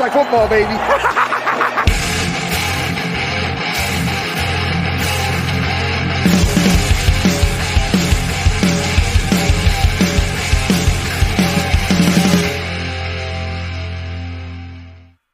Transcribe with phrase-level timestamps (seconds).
[0.00, 0.64] like football, baby.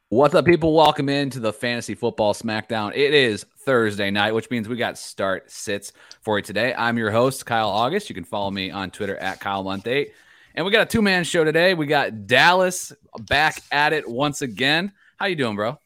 [0.08, 0.74] What's up, people?
[0.74, 2.92] Welcome into the Fantasy Football Smackdown.
[2.96, 5.92] It is Thursday night, which means we got start sits
[6.22, 6.74] for you today.
[6.76, 8.08] I'm your host, Kyle August.
[8.08, 10.12] You can follow me on Twitter at Kyle Month 8.
[10.57, 11.75] And we got a two man show today.
[11.75, 12.91] We got Dallas
[13.29, 14.91] back at it once again.
[15.19, 15.79] How you doing, bro?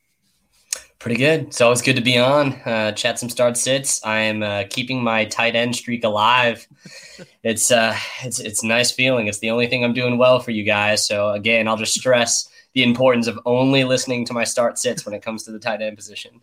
[1.00, 1.48] Pretty good.
[1.48, 2.52] It's always good to be on.
[2.64, 4.04] Uh, chat some start sits.
[4.04, 6.68] I am uh, keeping my tight end streak alive.
[7.42, 9.26] it's uh, it's it's a nice feeling.
[9.26, 11.04] It's the only thing I'm doing well for you guys.
[11.04, 15.14] So again, I'll just stress the importance of only listening to my start sits when
[15.14, 16.40] it comes to the tight end position.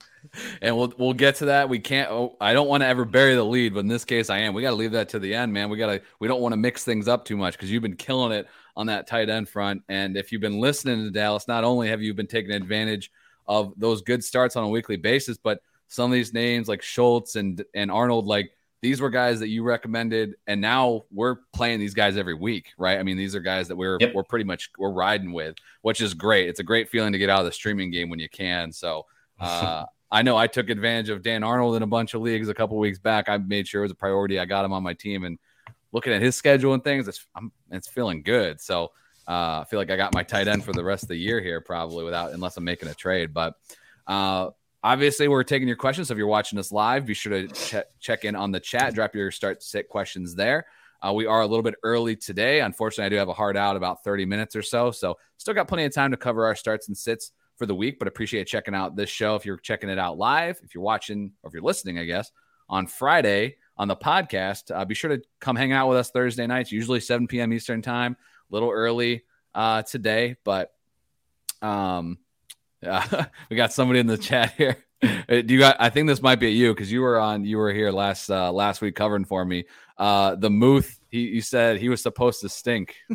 [0.62, 1.70] And we'll we'll get to that.
[1.70, 2.10] We can't.
[2.12, 4.54] Oh, I don't want to ever bury the lead, but in this case, I am.
[4.54, 5.70] We got to leave that to the end, man.
[5.70, 6.02] We got to.
[6.20, 8.88] We don't want to mix things up too much because you've been killing it on
[8.88, 9.84] that tight end front.
[9.90, 13.12] And if you've been listening to Dallas, not only have you been taking advantage
[13.48, 17.36] of those good starts on a weekly basis, but some of these names like Schultz
[17.36, 18.52] and and Arnold, like
[18.82, 23.00] these were guys that you recommended, and now we're playing these guys every week, right?
[23.00, 24.14] I mean, these are guys that we're yep.
[24.14, 26.48] we're pretty much we're riding with, which is great.
[26.48, 28.72] It's a great feeling to get out of the streaming game when you can.
[28.72, 29.06] So
[29.40, 32.54] uh, I know I took advantage of Dan Arnold in a bunch of leagues a
[32.54, 33.28] couple weeks back.
[33.28, 34.40] I made sure it was a priority.
[34.40, 35.38] I got him on my team, and
[35.92, 38.62] looking at his schedule and things, it's I'm, it's feeling good.
[38.62, 38.92] So
[39.28, 41.42] uh, I feel like I got my tight end for the rest of the year
[41.42, 43.56] here, probably without unless I'm making a trade, but.
[44.06, 44.52] Uh,
[44.84, 46.08] Obviously, we're taking your questions.
[46.08, 48.94] So if you're watching us live, be sure to ch- check in on the chat.
[48.94, 50.66] Drop your start sit questions there.
[51.06, 52.62] Uh, we are a little bit early today.
[52.62, 54.92] Unfortunately, I do have a hard out about 30 minutes or so.
[54.92, 58.00] So still got plenty of time to cover our starts and sits for the week,
[58.00, 59.36] but appreciate checking out this show.
[59.36, 62.32] If you're checking it out live, if you're watching or if you're listening, I guess,
[62.70, 66.48] on Friday on the podcast, uh, be sure to come hang out with us Thursday
[66.48, 67.54] nights, usually 7 p.m.
[67.54, 68.16] Eastern time,
[68.50, 69.24] a little early
[69.56, 70.74] uh, today, but
[71.62, 72.18] um,
[72.86, 74.78] uh, we got somebody in the chat here.
[75.00, 77.58] Uh, do you got, I think this might be you because you were on you
[77.58, 79.66] were here last uh, last week covering for me.
[79.96, 82.96] Uh, the Muth he you said he was supposed to stink.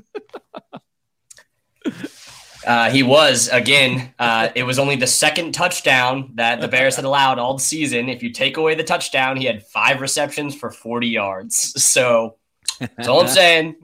[2.66, 4.12] uh, he was again.
[4.18, 8.08] Uh, it was only the second touchdown that the Bears had allowed all season.
[8.08, 11.82] If you take away the touchdown, he had five receptions for forty yards.
[11.82, 12.36] So
[12.78, 13.76] that's all I'm saying.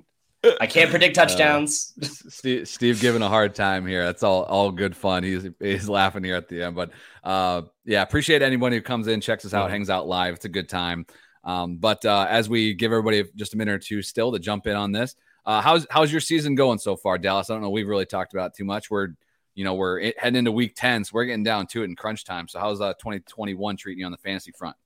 [0.61, 1.93] I can't predict uh, touchdowns.
[2.01, 4.05] Uh, Steve, Steve giving a hard time here.
[4.05, 5.25] That's all all good fun.
[5.25, 6.91] He's he's laughing here at the end, but
[7.25, 10.35] uh, yeah, appreciate anyone who comes in, checks us out, hangs out live.
[10.35, 11.07] It's a good time.
[11.45, 14.67] Um, but uh, as we give everybody just a minute or two still to jump
[14.67, 15.17] in on this,
[15.49, 17.49] uh, how's how's your season going so far, Dallas?
[17.49, 17.71] I don't know.
[17.71, 18.91] We've really talked about too much.
[18.91, 19.09] We're
[19.55, 22.27] you know we're heading into week ten, so we're getting down to it in crunch
[22.27, 22.49] time.
[22.49, 24.77] So how's uh 2021 treating you on the fantasy front?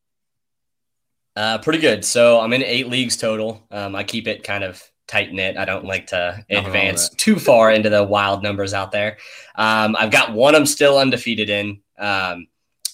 [1.35, 2.05] Uh, pretty good.
[2.05, 3.67] So I'm in eight leagues total.
[3.73, 5.57] Um, I keep it kind of tight knit.
[5.57, 9.19] I don't like to advance too far into the wild numbers out there.
[9.57, 11.81] Um, I've got one I'm still undefeated in.
[11.99, 12.47] Um,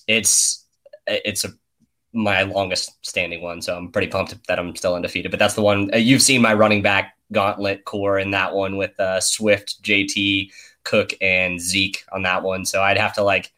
[0.06, 0.64] it's
[1.06, 1.50] it's a
[2.12, 5.30] my longest standing one, so I'm pretty pumped that I'm still undefeated.
[5.30, 8.76] But that's the one uh, you've seen my running back gauntlet corps in that one
[8.76, 10.50] with uh, Swift, JT,
[10.84, 12.64] Cook, and Zeke on that one.
[12.64, 13.52] So I'd have to like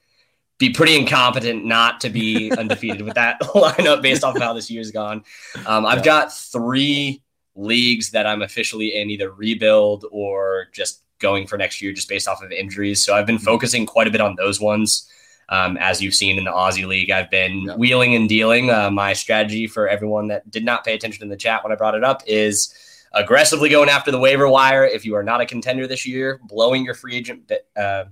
[0.58, 4.70] be pretty incompetent not to be undefeated with that lineup based off of how this
[4.70, 5.24] year's gone.
[5.66, 7.22] Um, I've got three
[7.56, 12.26] leagues that I'm officially in either rebuild or just going for next year just based
[12.26, 13.04] off of injuries.
[13.04, 13.44] So I've been mm-hmm.
[13.44, 15.08] focusing quite a bit on those ones.
[15.50, 18.70] Um, as you've seen in the Aussie League, I've been wheeling and dealing.
[18.70, 21.76] Uh, my strategy for everyone that did not pay attention in the chat when I
[21.76, 22.72] brought it up is
[23.12, 24.84] aggressively going after the waiver wire.
[24.84, 28.04] If you are not a contender this year, blowing your free agent uh,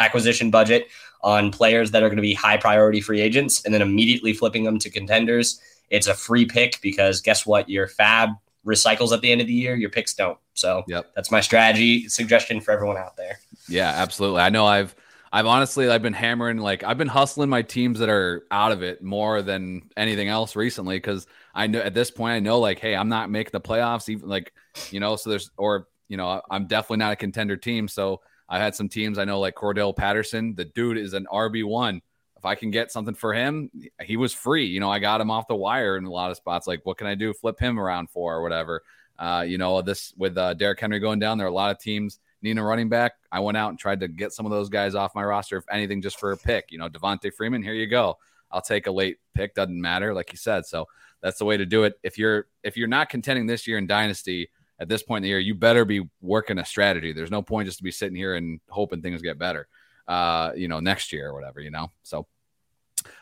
[0.00, 0.88] acquisition budget
[1.22, 4.64] on players that are going to be high priority free agents and then immediately flipping
[4.64, 5.60] them to contenders.
[5.90, 7.68] It's a free pick because guess what?
[7.68, 8.30] Your fab
[8.66, 10.38] recycles at the end of the year, your picks don't.
[10.54, 11.10] So yep.
[11.14, 13.38] that's my strategy suggestion for everyone out there.
[13.68, 14.40] Yeah, absolutely.
[14.40, 14.94] I know I've
[15.32, 18.82] I've honestly I've been hammering like I've been hustling my teams that are out of
[18.82, 22.80] it more than anything else recently because I know at this point I know like
[22.80, 24.52] hey I'm not making the playoffs even like
[24.90, 28.58] you know so there's or you know I'm definitely not a contender team so I
[28.58, 32.02] had some teams I know like Cordarrelle Patterson the dude is an RB one
[32.40, 33.70] if I can get something for him,
[34.02, 34.64] he was free.
[34.64, 36.66] You know, I got him off the wire in a lot of spots.
[36.66, 37.34] Like, what can I do?
[37.34, 38.82] Flip him around for or whatever.
[39.18, 41.78] Uh, you know, this with uh, Derrick Henry going down, there are a lot of
[41.78, 43.12] teams needing a running back.
[43.30, 45.64] I went out and tried to get some of those guys off my roster, if
[45.70, 46.66] anything, just for a pick.
[46.70, 48.18] You know, Devonta Freeman, here you go.
[48.50, 49.54] I'll take a late pick.
[49.54, 50.66] Doesn't matter, like you said.
[50.66, 50.86] So
[51.20, 51.94] that's the way to do it.
[52.02, 55.28] If you're if you're not contending this year in Dynasty at this point in the
[55.28, 57.12] year, you better be working a strategy.
[57.12, 59.68] There's no point just to be sitting here and hoping things get better
[60.10, 61.92] uh, you know, next year or whatever, you know.
[62.02, 62.26] So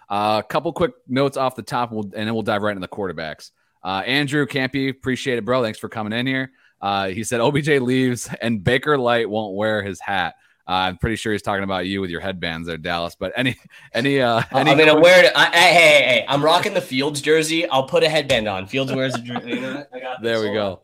[0.09, 2.89] a uh, couple quick notes off the top, and then we'll dive right into the
[2.89, 3.51] quarterbacks.
[3.83, 5.63] Uh, Andrew Campy, appreciate it, bro.
[5.63, 6.51] Thanks for coming in here.
[6.81, 10.35] Uh, he said OBJ leaves and Baker Light won't wear his hat.
[10.69, 13.17] Uh, I'm pretty sure he's talking about you with your headbands there, Dallas.
[13.19, 13.57] But any,
[13.95, 15.31] any, uh, any I mean, I'm wearing.
[15.35, 16.27] I, hey, hey, hey!
[16.29, 17.67] I'm rocking the Fields jersey.
[17.67, 18.67] I'll put a headband on.
[18.67, 19.51] Fields wears a jersey.
[19.51, 19.85] You know
[20.23, 20.83] there we go.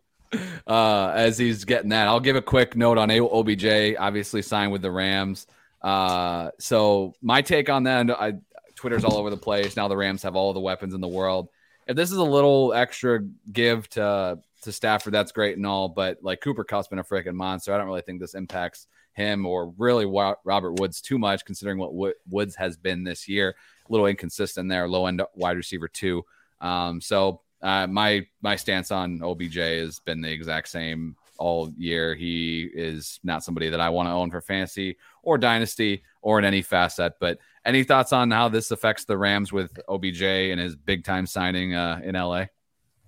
[0.67, 3.97] Uh, as he's getting that, I'll give a quick note on OBJ.
[3.99, 5.47] Obviously signed with the Rams.
[5.83, 8.35] Uh, so my take on that, I,
[8.75, 9.77] Twitter's all over the place.
[9.77, 11.51] Now the Rams have all the weapons in the world.
[11.87, 13.21] If this is a little extra
[13.53, 15.89] give to to Stafford, that's great and all.
[15.89, 17.73] But like Cooper Kupp's been a freaking monster.
[17.73, 22.15] I don't really think this impacts him or really Robert Woods too much, considering what
[22.29, 23.55] Woods has been this year.
[23.89, 26.25] A little inconsistent there, low end wide receiver too.
[26.61, 32.15] Um, so uh, my my stance on OBJ has been the exact same all year.
[32.15, 36.45] He is not somebody that I want to own for fantasy or dynasty or in
[36.45, 37.15] any facet.
[37.21, 41.27] But any thoughts on how this affects the Rams with OBJ and his big time
[41.27, 42.47] signing uh, in LA?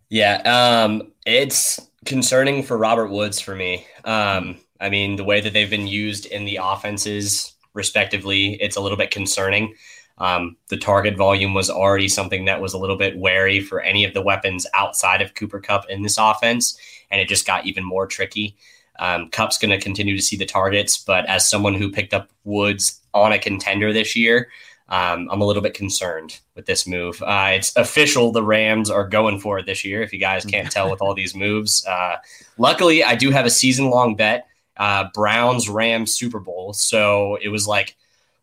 [0.09, 3.87] Yeah, um, it's concerning for Robert Woods for me.
[4.05, 8.81] Um, I mean, the way that they've been used in the offenses, respectively, it's a
[8.81, 9.75] little bit concerning.
[10.19, 14.05] Um, the target volume was already something that was a little bit wary for any
[14.05, 16.79] of the weapons outside of Cooper Kupp in this offense,
[17.11, 18.57] and it just got even more tricky.
[18.99, 22.31] Um, Kupp's going to continue to see the targets, but as someone who picked up
[22.45, 24.49] Woods on a contender this year,
[24.89, 27.23] um, I'm a little bit concerned with this move.
[27.23, 30.03] Uh, it's official; the Rams are going for it this year.
[30.03, 32.17] If you guys can't tell with all these moves, uh,
[32.59, 34.47] luckily I do have a season-long bet
[34.77, 36.73] uh, Browns Rams Super Bowl.
[36.73, 37.97] So it was like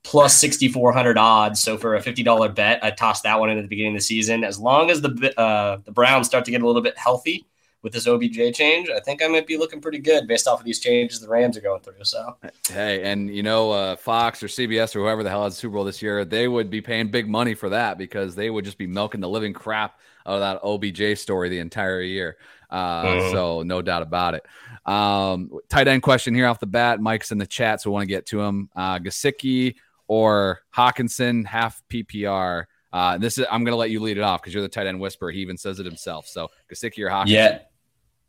[0.04, 1.62] plus 6,400 odds.
[1.62, 4.06] So for a $50 bet, I tossed that one in at the beginning of the
[4.06, 4.44] season.
[4.44, 7.46] As long as the, uh, the Browns start to get a little bit healthy
[7.83, 10.65] with this OBJ change, I think I might be looking pretty good based off of
[10.65, 12.03] these changes the Rams are going through.
[12.03, 12.38] So,
[12.69, 15.83] hey, and you know, uh, Fox or CBS or whoever the hell has Super Bowl
[15.83, 18.88] this year, they would be paying big money for that because they would just be
[18.88, 22.38] milking the living crap out of that OBJ story the entire year.
[22.69, 23.31] Uh, mm-hmm.
[23.33, 24.45] So no doubt about it.
[24.86, 27.01] Um, tight end question here off the bat.
[27.01, 28.69] Mike's in the chat, so we want to get to him.
[28.75, 29.75] Uh, Gesicki
[30.07, 32.65] or Hockenson, half PPR.
[32.94, 34.88] Uh, this is I'm going to let you lead it off because you're the tight
[34.88, 35.31] end whisperer.
[35.31, 36.27] He even says it himself.
[36.27, 37.27] So Gesicki or Hockenson.
[37.27, 37.59] Yeah.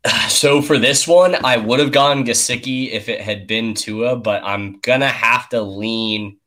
[0.29, 4.43] So for this one, I would have gone Gesicki if it had been Tua, but
[4.43, 6.37] I'm gonna have to lean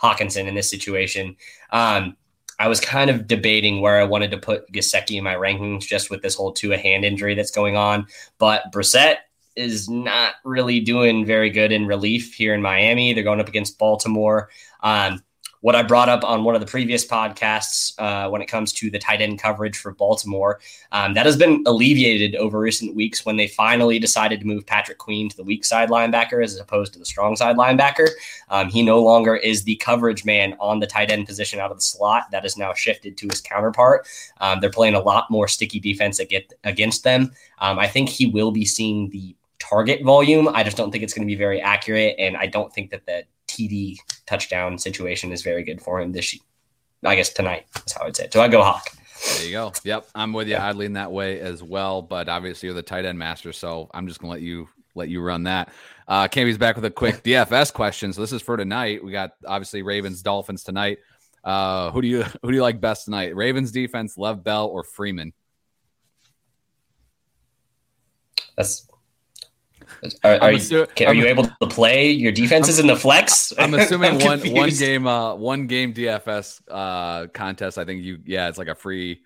[0.00, 1.36] Hockenson in this situation.
[1.70, 2.16] Um,
[2.58, 6.10] I was kind of debating where I wanted to put Gesicki in my rankings just
[6.10, 8.06] with this whole Tua hand injury that's going on.
[8.38, 9.16] But Brissett
[9.56, 13.12] is not really doing very good in relief here in Miami.
[13.12, 14.50] They're going up against Baltimore.
[14.82, 15.22] Um,
[15.66, 18.88] what I brought up on one of the previous podcasts uh, when it comes to
[18.88, 20.60] the tight end coverage for Baltimore.
[20.92, 24.98] Um, that has been alleviated over recent weeks when they finally decided to move Patrick
[24.98, 28.06] Queen to the weak side linebacker as opposed to the strong side linebacker.
[28.48, 31.78] Um, he no longer is the coverage man on the tight end position out of
[31.78, 32.30] the slot.
[32.30, 34.06] That is now shifted to his counterpart.
[34.40, 36.20] Um, they're playing a lot more sticky defense
[36.62, 37.32] against them.
[37.58, 40.46] Um, I think he will be seeing the target volume.
[40.46, 43.04] I just don't think it's going to be very accurate, and I don't think that
[43.04, 43.24] the
[43.56, 46.34] TD touchdown situation is very good for him this.
[46.34, 46.42] year.
[47.04, 48.24] I guess tonight is how I'd say.
[48.24, 48.32] It.
[48.32, 48.88] So I go Hawk.
[49.38, 49.72] There you go.
[49.84, 50.54] Yep, I'm with you.
[50.54, 50.68] Yeah.
[50.68, 52.02] I'd lean that way as well.
[52.02, 55.20] But obviously, you're the tight end master, so I'm just gonna let you let you
[55.22, 55.70] run that.
[56.08, 58.12] Uh, Cammy's back with a quick DFS question.
[58.12, 59.04] So this is for tonight.
[59.04, 60.98] We got obviously Ravens Dolphins tonight.
[61.44, 63.34] Uh, who do you who do you like best tonight?
[63.34, 65.32] Ravens defense, Lev Bell or Freeman?
[68.56, 68.88] That's
[70.24, 73.52] are, are, assu- you, are you able to play your defenses I'm, in the flex?
[73.58, 77.78] I'm assuming I'm one one game uh one game DFS uh contest.
[77.78, 79.20] I think you yeah, it's like a free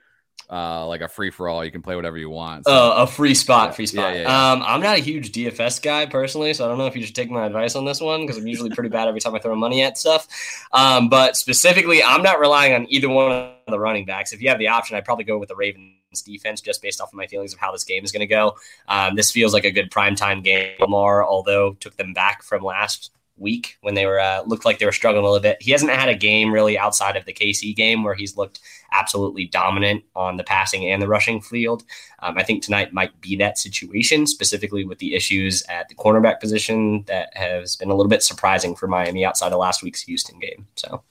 [0.51, 1.65] uh like a free for all.
[1.65, 2.67] You can play whatever you want.
[2.67, 2.73] So.
[2.73, 4.15] Uh, a free spot, free spot.
[4.15, 4.53] Yeah, yeah, yeah.
[4.53, 7.15] Um, I'm not a huge DFS guy personally, so I don't know if you should
[7.15, 9.55] take my advice on this one because I'm usually pretty bad every time I throw
[9.55, 10.27] money at stuff.
[10.73, 14.33] Um, but specifically, I'm not relying on either one of the running backs.
[14.33, 17.09] If you have the option, I'd probably go with the Ravens defense just based off
[17.09, 18.57] of my feelings of how this game is going to go.
[18.89, 20.75] Um, this feels like a good primetime game.
[20.81, 24.87] Lamar, although took them back from last week when they were uh, looked like they
[24.87, 25.61] were struggling a little bit.
[25.61, 28.61] He hasn't had a game really outside of the KC game where he's looked
[28.93, 31.83] absolutely dominant on the passing and the rushing field.
[32.21, 36.41] Um, I think tonight might be that situation, specifically with the issues at the cornerback
[36.41, 40.39] position that has been a little bit surprising for Miami outside of last week's Houston
[40.39, 40.67] game.
[40.77, 41.03] So,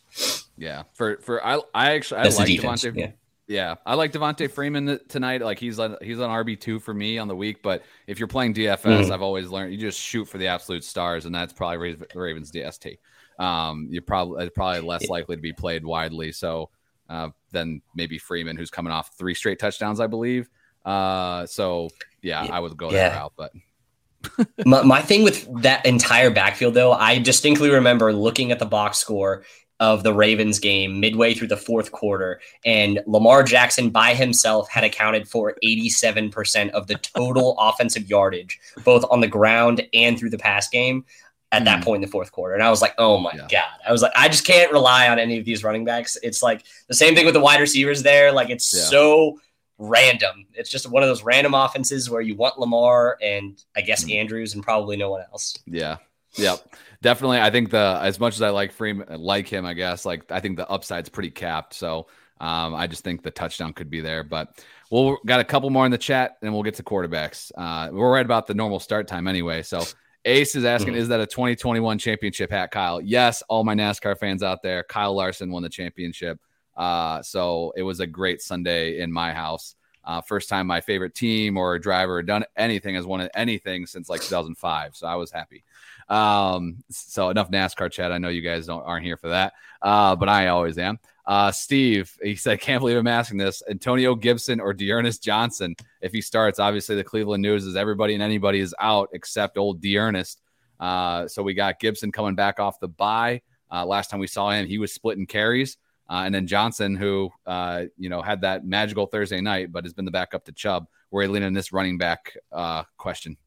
[0.58, 2.96] yeah, for for I I actually I That's like Devonta.
[2.96, 3.12] Yeah.
[3.50, 5.42] Yeah, I like Devonta Freeman tonight.
[5.42, 7.64] Like he's on, he's on RB two for me on the week.
[7.64, 9.12] But if you're playing DFS, mm-hmm.
[9.12, 13.00] I've always learned you just shoot for the absolute stars, and that's probably Ravens DST.
[13.40, 16.32] Um, you're probably probably less likely to be played widely.
[16.32, 16.70] So
[17.10, 20.48] uh, than maybe Freeman, who's coming off three straight touchdowns, I believe.
[20.86, 21.90] Uh, so
[22.22, 23.10] yeah, I would go yeah.
[23.10, 23.34] that route.
[23.36, 28.68] But my, my thing with that entire backfield, though, I distinctly remember looking at the
[28.68, 29.44] box score
[29.80, 34.84] of the Ravens game midway through the fourth quarter, and Lamar Jackson by himself had
[34.84, 40.38] accounted for 87% of the total offensive yardage, both on the ground and through the
[40.38, 41.06] pass game.
[41.52, 41.84] at that mm.
[41.84, 42.54] point in the fourth quarter.
[42.54, 43.48] And I was like, oh my yeah.
[43.50, 43.88] God.
[43.88, 46.16] I was like, I just can't rely on any of these running backs.
[46.22, 48.32] It's like the same thing with the wide receivers there.
[48.32, 48.84] Like it's yeah.
[48.84, 49.40] so
[49.80, 50.46] random.
[50.54, 54.14] It's just one of those random offenses where you want Lamar and I guess mm.
[54.14, 55.58] Andrews and probably no one else.
[55.66, 55.98] Yeah.
[56.36, 56.76] Yep.
[57.02, 57.40] Definitely.
[57.40, 60.40] I think the as much as I like Freeman like him, I guess, like I
[60.40, 61.74] think the upside's pretty capped.
[61.74, 62.08] So
[62.42, 64.24] um, I just think the touchdown could be there.
[64.24, 67.52] But we'll got a couple more in the chat and we'll get to quarterbacks.
[67.58, 69.64] Uh, we're right about the normal start time anyway.
[69.64, 69.84] So
[70.26, 71.02] Ace is asking, mm-hmm.
[71.02, 73.02] is that a 2021 championship hat, Kyle?
[73.02, 74.84] Yes, all my NASCAR fans out there.
[74.84, 76.40] Kyle Larson won the championship.
[76.76, 79.76] Uh, so it was a great Sunday in my house.
[80.06, 84.22] Uh, first time my favorite team or driver done anything has won anything since like
[84.22, 84.96] 2005.
[84.96, 85.64] So I was happy.
[86.10, 88.12] Um, so enough NASCAR chat.
[88.12, 91.00] I know you guys don't aren't here for that, uh, but I always am.
[91.26, 93.62] Uh, Steve, he said, can't believe I'm asking this.
[93.70, 98.24] Antonio Gibson or D'Ernest Johnson, if he starts, obviously the Cleveland news is everybody and
[98.24, 100.42] anybody is out except old D'Ernest.
[100.80, 103.42] Uh, so we got Gibson coming back off the bye.
[103.72, 105.78] Uh, last time we saw him, he was splitting carries.
[106.10, 109.94] Uh, and then Johnson, who, uh, you know, had that magical Thursday night, but has
[109.94, 110.88] been the backup to Chubb.
[111.12, 113.38] Where are you leaning this running back uh, question?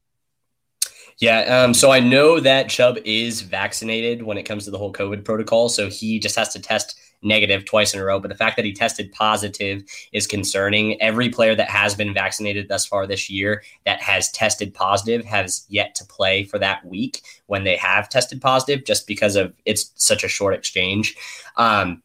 [1.19, 4.93] Yeah, um, so I know that Chubb is vaccinated when it comes to the whole
[4.93, 5.69] COVID protocol.
[5.69, 8.19] So he just has to test negative twice in a row.
[8.19, 11.01] But the fact that he tested positive is concerning.
[11.01, 15.65] Every player that has been vaccinated thus far this year that has tested positive has
[15.69, 19.91] yet to play for that week when they have tested positive, just because of it's
[19.95, 21.15] such a short exchange.
[21.57, 22.03] Um,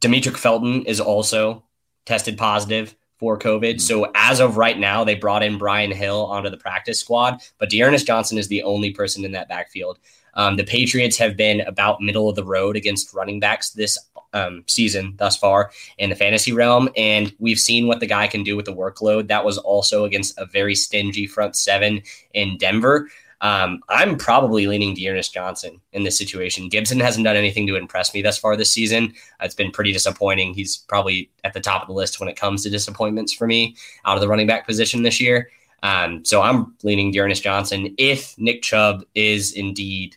[0.00, 1.62] Demetric Felton is also
[2.06, 3.76] tested positive for COVID.
[3.76, 3.78] Mm-hmm.
[3.78, 7.70] So as of right now, they brought in Brian Hill onto the practice squad, but
[7.70, 9.98] D'Ernest Johnson is the only person in that backfield.
[10.34, 13.96] Um, the Patriots have been about middle of the road against running backs this
[14.34, 18.42] um, season thus far in the fantasy realm, and we've seen what the guy can
[18.42, 19.28] do with the workload.
[19.28, 22.02] That was also against a very stingy front seven
[22.34, 23.08] in Denver.
[23.44, 26.70] Um, I'm probably leaning D'Ernest Johnson in this situation.
[26.70, 29.12] Gibson hasn't done anything to impress me thus far this season.
[29.38, 30.54] It's been pretty disappointing.
[30.54, 33.76] He's probably at the top of the list when it comes to disappointments for me
[34.06, 35.50] out of the running back position this year.
[35.82, 40.16] Um, so I'm leaning D'Ernest Johnson if Nick Chubb is indeed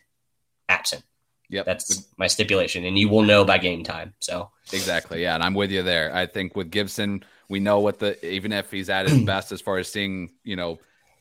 [0.70, 1.04] absent.
[1.50, 1.66] Yep.
[1.66, 2.86] That's my stipulation.
[2.86, 4.14] And you will know by game time.
[4.20, 5.20] So exactly.
[5.20, 5.34] Yeah.
[5.34, 6.14] And I'm with you there.
[6.14, 9.60] I think with Gibson, we know what the even if he's at his best as
[9.60, 10.78] far as seeing, you know,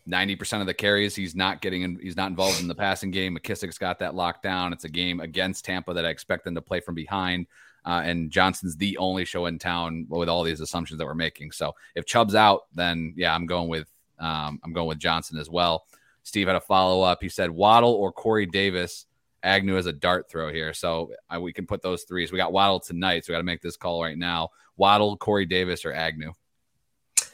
[0.08, 3.38] 90% of the carries he's not getting in, he's not involved in the passing game.
[3.38, 4.74] McKissic's got that locked down.
[4.74, 7.48] It's a game against tampa that i expect them to play from behind
[7.86, 11.52] uh, and johnson's the only show in town with all these assumptions that we're making.
[11.52, 13.88] So if chubb's out then yeah i'm going with
[14.20, 15.86] um, i'm going with johnson as well.
[16.24, 17.20] Steve had a follow-up.
[17.22, 19.06] He said waddle or corey davis?
[19.44, 20.74] Agnew as a dart throw here.
[20.74, 22.32] So I, we can put those threes.
[22.32, 24.50] We got waddle tonight so we got to make this call right now.
[24.76, 26.34] Waddle corey davis or agnew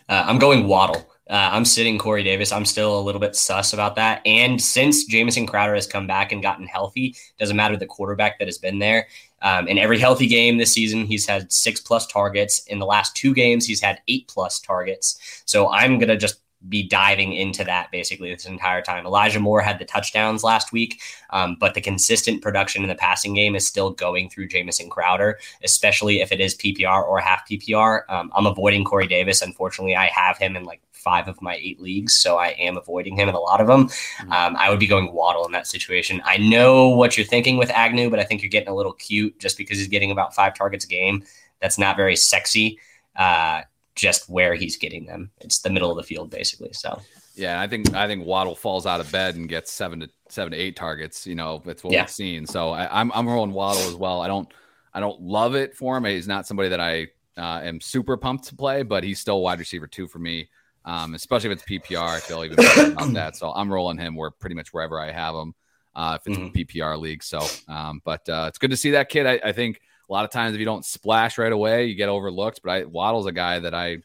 [0.10, 2.52] uh, i'm going waddle uh, I'm sitting Corey Davis.
[2.52, 4.22] I'm still a little bit sus about that.
[4.26, 8.48] And since Jamison Crowder has come back and gotten healthy, doesn't matter the quarterback that
[8.48, 9.08] has been there.
[9.42, 12.66] Um, in every healthy game this season, he's had six plus targets.
[12.66, 15.44] In the last two games, he's had eight plus targets.
[15.46, 16.40] So I'm gonna just
[16.70, 19.06] be diving into that basically this entire time.
[19.06, 21.02] Elijah Moore had the touchdowns last week,
[21.32, 25.40] um, but the consistent production in the passing game is still going through Jamison Crowder,
[25.64, 28.04] especially if it is PPR or half PPR.
[28.10, 29.42] Um, I'm avoiding Corey Davis.
[29.42, 33.18] Unfortunately, I have him in like five of my eight leagues, so I am avoiding
[33.18, 33.88] him in a lot of them.
[33.88, 34.32] Mm-hmm.
[34.32, 36.22] Um, I would be going Waddle in that situation.
[36.24, 39.38] I know what you're thinking with Agnew, but I think you're getting a little cute
[39.40, 41.24] just because he's getting about five targets a game.
[41.60, 42.80] That's not very sexy.
[43.16, 43.62] Uh,
[43.96, 45.32] just where he's getting them.
[45.42, 46.74] It's the middle of the field basically.
[46.74, 47.00] So
[47.36, 50.52] yeah, I think I think Waddle falls out of bed and gets seven to seven
[50.52, 51.26] to eight targets.
[51.26, 52.04] You know, that's what yeah.
[52.04, 52.46] we've seen.
[52.46, 54.22] So I, am I'm, I'm rolling Waddle as well.
[54.22, 54.52] I don't
[54.94, 56.06] I don't love it for him.
[56.06, 57.08] He's not somebody that I
[57.38, 60.50] uh, am super pumped to play, but he's still wide receiver two for me.
[60.86, 63.36] Um, especially if it's PPR, I feel even better about that.
[63.36, 65.56] So I'm rolling him where pretty much wherever I have him,
[65.96, 66.60] uh, if it's mm-hmm.
[66.60, 67.24] a PPR league.
[67.24, 69.26] So, um, but uh, it's good to see that kid.
[69.26, 69.80] I, I, think
[70.14, 72.62] a lot of times if you don't splash right away, you get overlooked.
[72.64, 73.96] But I, Waddle's a guy that I,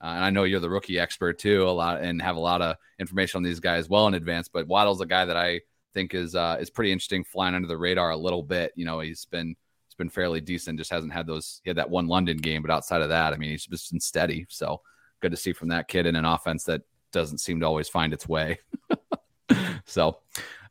[0.00, 2.62] uh, and I know you're the rookie expert too, a lot and have a lot
[2.62, 4.48] of information on these guys well in advance.
[4.48, 5.60] But Waddle's a guy that I
[5.92, 8.72] think is uh, is pretty interesting, flying under the radar a little bit.
[8.76, 9.48] You know, he's been
[9.88, 10.78] he's been fairly decent.
[10.78, 11.60] Just hasn't had those.
[11.64, 14.00] He had that one London game, but outside of that, I mean, he's just been
[14.00, 14.46] steady.
[14.48, 14.80] So
[15.20, 16.80] good to see from that kid in an offense that
[17.12, 18.58] doesn't seem to always find its way.
[19.84, 20.20] so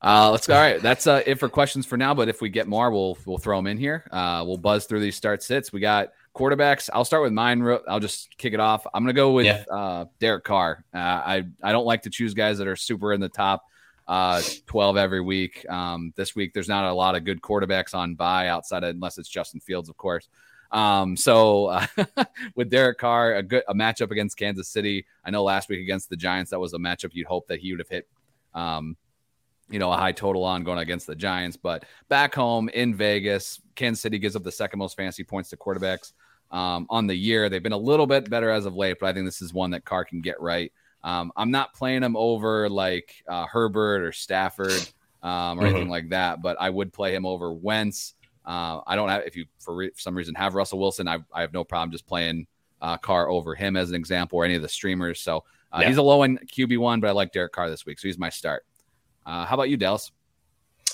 [0.02, 0.56] uh, let's go.
[0.56, 2.14] All right, that's uh, it for questions for now.
[2.14, 4.08] But if we get more, we'll we'll throw them in here.
[4.12, 5.74] Uh, we'll buzz through these start sits.
[5.74, 6.90] We got quarterbacks.
[6.94, 7.68] I'll start with mine.
[7.88, 8.86] I'll just kick it off.
[8.94, 9.64] I'm gonna go with yeah.
[9.72, 10.84] uh, Derek Carr.
[10.94, 13.64] Uh, I I don't like to choose guys that are super in the top
[14.08, 15.66] uh, 12 every week.
[15.70, 19.18] Um, this week there's not a lot of good quarterbacks on bye outside of unless
[19.18, 20.30] it's Justin Fields, of course.
[20.72, 21.86] Um, so uh,
[22.56, 25.06] with Derek Carr, a good a matchup against Kansas City.
[25.26, 27.72] I know last week against the Giants, that was a matchup you'd hope that he
[27.72, 28.08] would have hit
[28.54, 28.96] um,
[29.70, 31.58] you know, a high total on going against the Giants.
[31.58, 35.58] But back home in Vegas, Kansas City gives up the second most fantasy points to
[35.58, 36.14] quarterbacks
[36.52, 37.50] um, on the year.
[37.50, 39.72] They've been a little bit better as of late, but I think this is one
[39.72, 40.72] that Carr can get right.
[41.04, 44.72] Um, I'm not playing him over like uh, Herbert or Stafford
[45.24, 45.66] um, or mm-hmm.
[45.66, 48.16] anything like that, but I would play him over Wentz.
[48.46, 51.20] Uh, I don't have if you for, re- for, some reason have Russell Wilson, I,
[51.34, 52.48] I have no problem just playing
[52.82, 55.20] uh, Carr over him as an example or any of the streamers.
[55.20, 55.88] So uh, yeah.
[55.88, 58.18] he's a low end QB one, but I like Derek Carr this week, so he's
[58.18, 58.66] my start.
[59.28, 60.12] Uh, how about you, Dallas?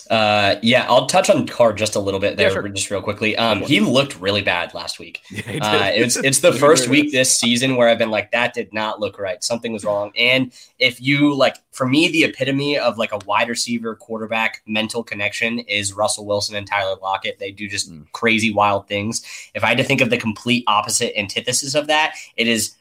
[0.10, 2.68] Uh, yeah, I'll touch on Carr just a little bit there, yeah, sure.
[2.68, 3.38] just real quickly.
[3.38, 5.22] Um, he looked really bad last week.
[5.32, 8.74] Yeah, uh, it's it's the first week this season where I've been like, that did
[8.74, 9.44] not look right.
[9.44, 10.12] Something was wrong.
[10.18, 15.04] And if you like, for me, the epitome of like a wide receiver quarterback mental
[15.04, 17.40] connection is Russell Wilson and Tyler Lockett.
[17.40, 18.06] They do just mm.
[18.14, 19.24] crazy, wild things.
[19.54, 22.76] If I had to think of the complete opposite antithesis of that, it is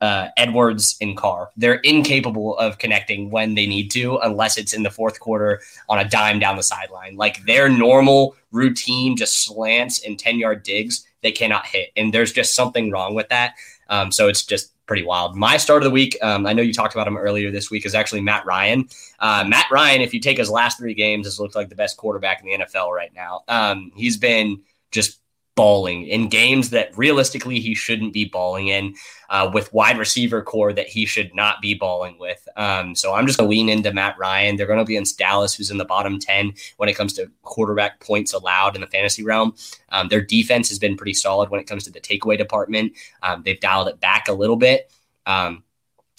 [0.00, 1.50] uh, Edwards and Carr.
[1.56, 5.98] They're incapable of connecting when they need to, unless it's in the fourth quarter on
[5.98, 7.16] a dime down the sideline.
[7.16, 11.90] Like their normal routine, just slants and 10 yard digs, they cannot hit.
[11.96, 13.54] And there's just something wrong with that.
[13.88, 15.36] Um, so it's just pretty wild.
[15.36, 17.86] My start of the week, um, I know you talked about him earlier this week,
[17.86, 18.88] is actually Matt Ryan.
[19.18, 21.96] Uh, Matt Ryan, if you take his last three games, has looked like the best
[21.96, 23.42] quarterback in the NFL right now.
[23.48, 25.20] Um, he's been just
[25.58, 28.94] balling in games that realistically he shouldn't be balling in
[29.28, 32.46] uh, with wide receiver corps that he should not be balling with.
[32.56, 34.54] Um, so I'm just going to lean into Matt Ryan.
[34.54, 37.28] They're going to be against Dallas, who's in the bottom 10 when it comes to
[37.42, 39.52] quarterback points allowed in the fantasy realm.
[39.88, 42.92] Um, their defense has been pretty solid when it comes to the takeaway department.
[43.24, 44.92] Um, they've dialed it back a little bit.
[45.26, 45.64] Um,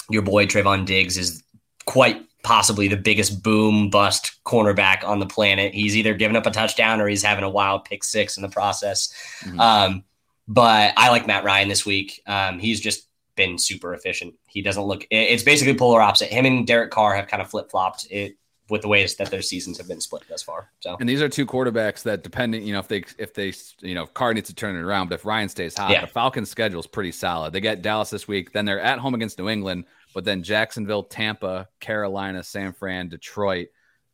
[0.09, 1.45] your boy Trevon Diggs is
[1.85, 5.73] quite possibly the biggest boom bust cornerback on the planet.
[5.73, 8.49] He's either giving up a touchdown or he's having a wild pick six in the
[8.49, 9.13] process.
[9.41, 9.59] Mm-hmm.
[9.59, 10.03] Um,
[10.47, 12.21] but I like Matt Ryan this week.
[12.25, 14.33] Um, he's just been super efficient.
[14.47, 15.05] He doesn't look.
[15.11, 16.29] It's basically polar opposite.
[16.29, 18.35] Him and Derek Carr have kind of flip flopped it
[18.69, 20.69] with the ways that their seasons have been split thus far.
[20.79, 23.95] So, and these are two quarterbacks that, depending, you know, if they if they you
[23.95, 26.01] know Carr needs to turn it around, but if Ryan stays hot, yeah.
[26.01, 27.53] the Falcons' schedule is pretty solid.
[27.53, 31.03] They get Dallas this week, then they're at home against New England but then Jacksonville,
[31.03, 33.67] Tampa, Carolina, San Fran, Detroit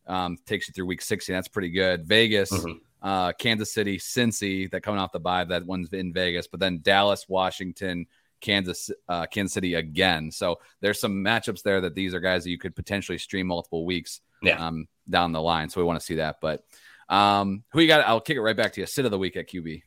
[0.08, 1.32] um, takes you through week 60.
[1.32, 2.06] That's pretty good.
[2.06, 2.78] Vegas, mm-hmm.
[3.02, 6.80] uh, Kansas City, Cincy, that coming off the bye, that one's in Vegas, but then
[6.82, 8.06] Dallas, Washington,
[8.42, 10.32] Kansas, uh, Kansas City again.
[10.32, 13.86] So there's some matchups there that these are guys that you could potentially stream multiple
[13.86, 14.66] weeks yeah.
[14.66, 15.70] um, down the line.
[15.70, 16.38] So we want to see that.
[16.42, 16.64] But
[17.10, 18.06] um, who you got?
[18.06, 18.88] I'll kick it right back to you.
[18.88, 19.82] Sit of the week at QB.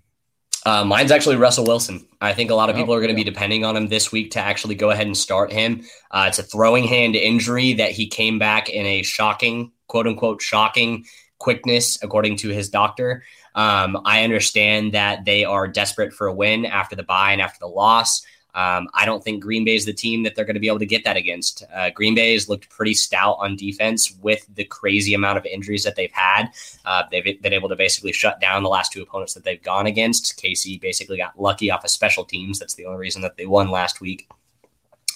[0.68, 2.06] Uh, mine's actually Russell Wilson.
[2.20, 4.12] I think a lot of people oh, are going to be depending on him this
[4.12, 5.82] week to actually go ahead and start him.
[6.10, 10.42] Uh, it's a throwing hand injury that he came back in a shocking, quote unquote,
[10.42, 11.06] shocking
[11.38, 13.24] quickness, according to his doctor.
[13.54, 17.60] Um, I understand that they are desperate for a win after the bye and after
[17.60, 18.20] the loss.
[18.54, 20.78] Um, I don't think Green Bay is the team that they're going to be able
[20.78, 21.64] to get that against.
[21.72, 25.84] Uh, Green Bay has looked pretty stout on defense with the crazy amount of injuries
[25.84, 26.48] that they've had.
[26.84, 29.86] Uh, they've been able to basically shut down the last two opponents that they've gone
[29.86, 30.42] against.
[30.42, 32.58] KC basically got lucky off of special teams.
[32.58, 34.28] That's the only reason that they won last week.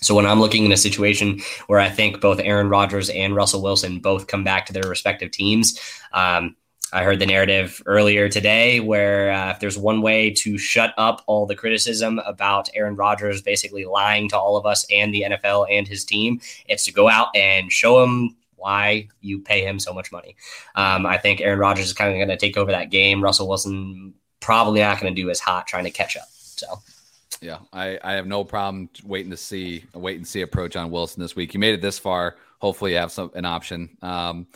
[0.02, 3.62] So when I'm looking in a situation where I think both Aaron Rodgers and Russell
[3.62, 5.78] Wilson both come back to their respective teams,
[6.12, 6.56] um,
[6.92, 11.22] I heard the narrative earlier today where uh, if there's one way to shut up
[11.26, 15.66] all the criticism about Aaron Rodgers basically lying to all of us and the NFL
[15.70, 19.94] and his team, it's to go out and show him why you pay him so
[19.94, 20.36] much money.
[20.74, 23.22] Um, I think Aaron Rodgers is kind of going to take over that game.
[23.22, 26.28] Russell Wilson probably not going to do as hot trying to catch up.
[26.30, 26.66] So.
[27.40, 30.90] Yeah, I, I have no problem waiting to see a wait and see approach on
[30.90, 31.54] Wilson this week.
[31.54, 32.36] You made it this far.
[32.60, 33.96] Hopefully, you have some an option.
[34.00, 34.46] Um,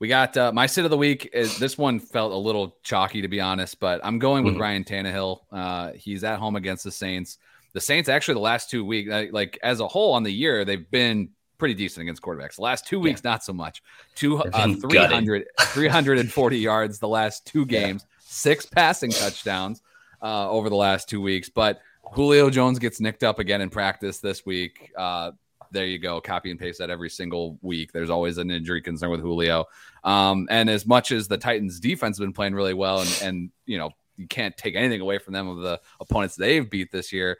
[0.00, 1.30] we got uh, my sit of the week.
[1.32, 4.62] Is, this one felt a little chalky, to be honest, but I'm going with mm-hmm.
[4.62, 5.40] Ryan Tannehill.
[5.50, 7.38] Uh, he's at home against the Saints.
[7.72, 10.90] The Saints actually the last two weeks, like as a whole on the year, they've
[10.90, 12.56] been pretty decent against quarterbacks.
[12.56, 13.32] The last two weeks, yeah.
[13.32, 13.82] not so much.
[14.14, 18.16] Two uh, 300, 340 yards the last two games, yeah.
[18.20, 19.82] six passing touchdowns
[20.22, 21.48] uh, over the last two weeks.
[21.48, 21.80] But
[22.14, 24.92] Julio Jones gets nicked up again in practice this week.
[24.96, 25.32] Uh,
[25.70, 26.20] there you go.
[26.20, 27.92] Copy and paste that every single week.
[27.92, 29.66] There's always an injury concern with Julio.
[30.04, 33.50] Um, and as much as the Titans defense has been playing really well and, and,
[33.66, 37.12] you know, you can't take anything away from them of the opponents they've beat this
[37.12, 37.38] year.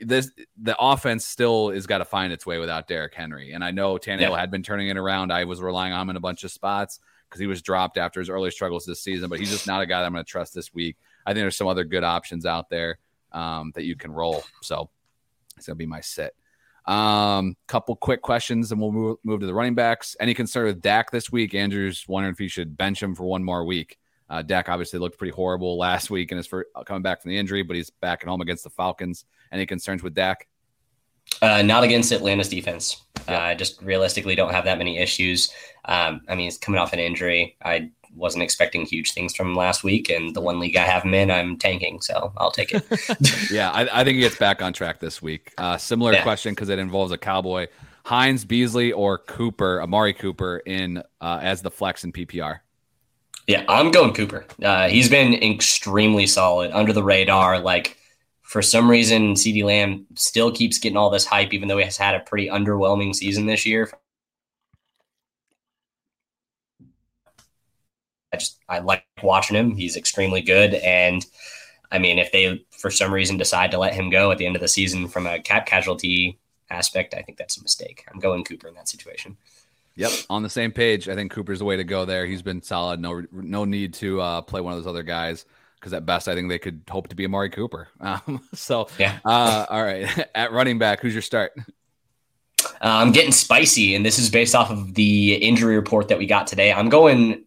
[0.00, 3.52] This the offense still is got to find its way without Derrick Henry.
[3.52, 4.38] And I know Tannehill yeah.
[4.38, 5.32] had been turning it around.
[5.32, 8.20] I was relying on him in a bunch of spots because he was dropped after
[8.20, 10.30] his early struggles this season, but he's just not a guy that I'm going to
[10.30, 10.96] trust this week.
[11.26, 12.98] I think there's some other good options out there
[13.32, 14.42] um, that you can roll.
[14.62, 14.88] So
[15.56, 16.34] it's going to be my sit.
[16.86, 20.16] Um, couple quick questions, and we'll move, move to the running backs.
[20.20, 21.54] Any concern with Dak this week?
[21.54, 23.98] Andrew's wondering if he should bench him for one more week.
[24.28, 27.38] Uh, Dak obviously looked pretty horrible last week and is for coming back from the
[27.38, 29.24] injury, but he's back at home against the Falcons.
[29.52, 30.46] Any concerns with Dak?
[31.40, 33.02] Uh, not against Atlanta's defense.
[33.28, 33.38] Yeah.
[33.38, 35.50] Uh, just realistically don't have that many issues.
[35.84, 37.56] Um, I mean, he's coming off an injury.
[37.62, 41.14] I wasn't expecting huge things from last week, and the one league I have him
[41.14, 42.84] in, I'm tanking, so I'll take it.
[43.50, 45.52] yeah, I, I, think he gets back on track this week.
[45.58, 46.22] Uh, similar yeah.
[46.22, 47.66] question because it involves a Cowboy:
[48.04, 52.60] Hines, Beasley, or Cooper, Amari Cooper, in uh, as the flex in PPR.
[53.46, 54.46] Yeah, I'm going Cooper.
[54.62, 57.58] Uh, he's been extremely solid under the radar.
[57.58, 57.98] Like
[58.42, 61.96] for some reason, CeeDee Lamb still keeps getting all this hype, even though he has
[61.96, 63.90] had a pretty underwhelming season this year.
[68.34, 69.74] I just I like watching him.
[69.76, 71.24] He's extremely good, and
[71.90, 74.56] I mean, if they for some reason decide to let him go at the end
[74.56, 76.38] of the season from a cap casualty
[76.70, 78.04] aspect, I think that's a mistake.
[78.12, 79.36] I'm going Cooper in that situation.
[79.96, 81.08] Yep, on the same page.
[81.08, 82.26] I think Cooper's the way to go there.
[82.26, 82.98] He's been solid.
[82.98, 85.44] No, no need to uh, play one of those other guys
[85.84, 87.88] because at best, I think they could hope to be Amari Cooper.
[88.00, 89.18] Um, so, yeah.
[89.24, 91.52] Uh, all right, at running back, who's your start?
[92.64, 96.26] Uh, I'm getting spicy, and this is based off of the injury report that we
[96.26, 96.72] got today.
[96.72, 97.44] I'm going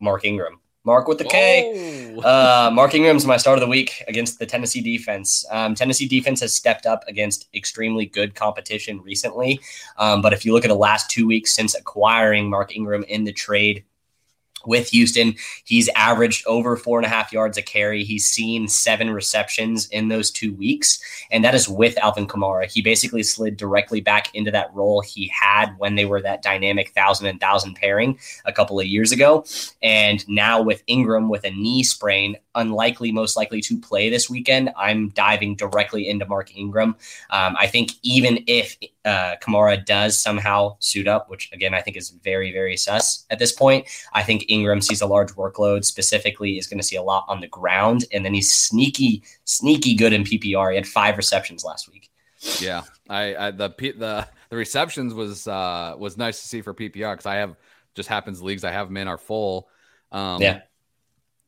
[0.00, 0.58] Mark Ingram.
[0.84, 2.18] Mark with the K.
[2.24, 5.46] Uh, Mark Ingram's my start of the week against the Tennessee defense.
[5.50, 9.60] Um, Tennessee defense has stepped up against extremely good competition recently.
[9.96, 13.22] Um, but if you look at the last two weeks since acquiring Mark Ingram in
[13.22, 13.84] the trade
[14.66, 15.34] with Houston.
[15.64, 18.04] He's averaged over four and a half yards a carry.
[18.04, 22.70] He's seen seven receptions in those two weeks, and that is with Alvin Kamara.
[22.70, 26.90] He basically slid directly back into that role he had when they were that dynamic
[26.90, 29.44] thousand and thousand pairing a couple of years ago.
[29.82, 34.70] And now with Ingram with a knee sprain, unlikely, most likely to play this weekend,
[34.76, 36.96] I'm diving directly into Mark Ingram.
[37.30, 41.96] Um, I think even if uh, Kamara does somehow suit up, which again I think
[41.96, 43.86] is very very sus at this point.
[44.12, 45.84] I think Ingram sees a large workload.
[45.84, 49.94] Specifically, is going to see a lot on the ground, and then he's sneaky sneaky
[49.94, 50.70] good in PPR.
[50.70, 52.10] He had five receptions last week.
[52.60, 57.14] Yeah, I, I the the the receptions was uh was nice to see for PPR
[57.14, 57.56] because I have
[57.94, 59.68] just happens leagues I have them in are full.
[60.10, 60.60] Um, yeah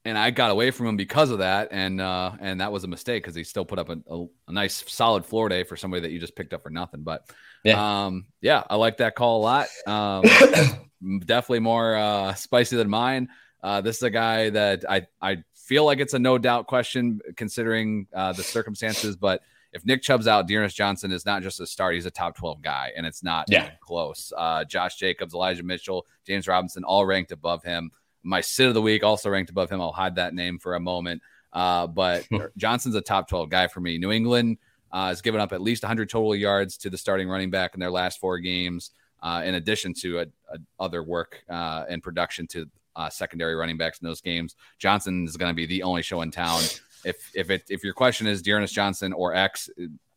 [0.05, 2.87] and I got away from him because of that, and uh, and that was a
[2.87, 6.03] mistake because he still put up a, a, a, nice solid floor day for somebody
[6.03, 7.03] that you just picked up for nothing.
[7.03, 7.31] But
[7.65, 9.69] yeah, um, yeah, I like that call a lot.
[9.87, 10.25] Um,
[11.21, 13.29] definitely more uh, spicy than mine.
[13.63, 17.21] Uh, this is a guy that I I feel like it's a no doubt question
[17.37, 21.67] considering uh, the circumstances, but if Nick Chubb's out, D'Ernest Johnson is not just a
[21.67, 23.71] start; he's a top twelve guy, and it's not yeah.
[23.81, 24.33] close.
[24.37, 27.91] Uh, Josh Jacobs, Elijah Mitchell, James Robinson, all ranked above him.
[28.23, 29.81] My sit of the week also ranked above him.
[29.81, 31.23] I'll hide that name for a moment.
[31.53, 33.99] Uh, but Johnson's a top 12 guy for me.
[33.99, 34.59] New England
[34.93, 37.81] uh, has given up at least 100 total yards to the starting running back in
[37.81, 38.91] their last four games,
[39.25, 43.77] uh, in addition to a, a other work uh, and production to uh, secondary running
[43.77, 44.55] backs in those games.
[44.79, 46.61] Johnson is going to be the only show in town.
[47.05, 49.69] If if it if your question is D'Ernest Johnson or X,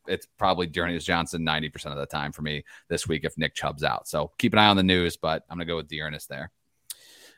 [0.08, 3.84] it's probably D'Ernest Johnson 90% of the time for me this week if Nick Chubb's
[3.84, 4.08] out.
[4.08, 6.52] So keep an eye on the news, but I'm going to go with D'Ernest there.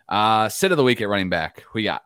[0.07, 1.63] Uh, sit of the week at running back.
[1.69, 2.03] Who you got?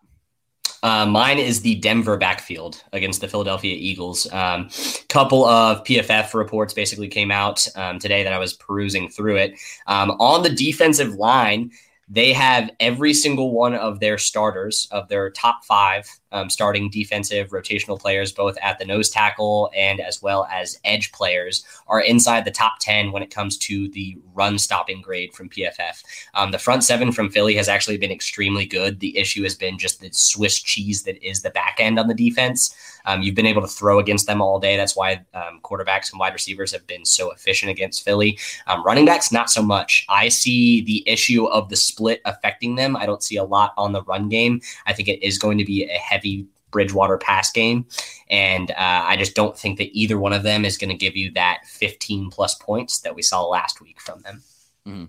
[0.83, 4.31] Uh, mine is the Denver backfield against the Philadelphia Eagles.
[4.33, 4.69] Um,
[5.07, 9.59] couple of PFF reports basically came out um, today that I was perusing through it.
[9.87, 11.71] Um, on the defensive line,
[12.09, 17.49] they have every single one of their starters of their top five um, starting defensive
[17.49, 22.43] rotational players, both at the nose tackle and as well as edge players, are inside
[22.43, 26.03] the top 10 when it comes to the run stopping grade from PFF.
[26.33, 28.99] Um, the front seven from Philly has actually been extremely good.
[28.99, 32.13] The issue has been just the Swiss cheese that is the back end on the
[32.13, 32.75] defense.
[33.05, 34.77] Um, you've been able to throw against them all day.
[34.77, 38.37] That's why um, quarterbacks and wide receivers have been so efficient against Philly.
[38.67, 40.05] Um, running backs, not so much.
[40.09, 42.95] I see the issue of the split affecting them.
[42.95, 44.61] I don't see a lot on the run game.
[44.85, 47.85] I think it is going to be a heavy Bridgewater pass game.
[48.29, 51.15] And uh, I just don't think that either one of them is going to give
[51.15, 54.43] you that 15 plus points that we saw last week from them.
[54.85, 55.05] Mm-hmm.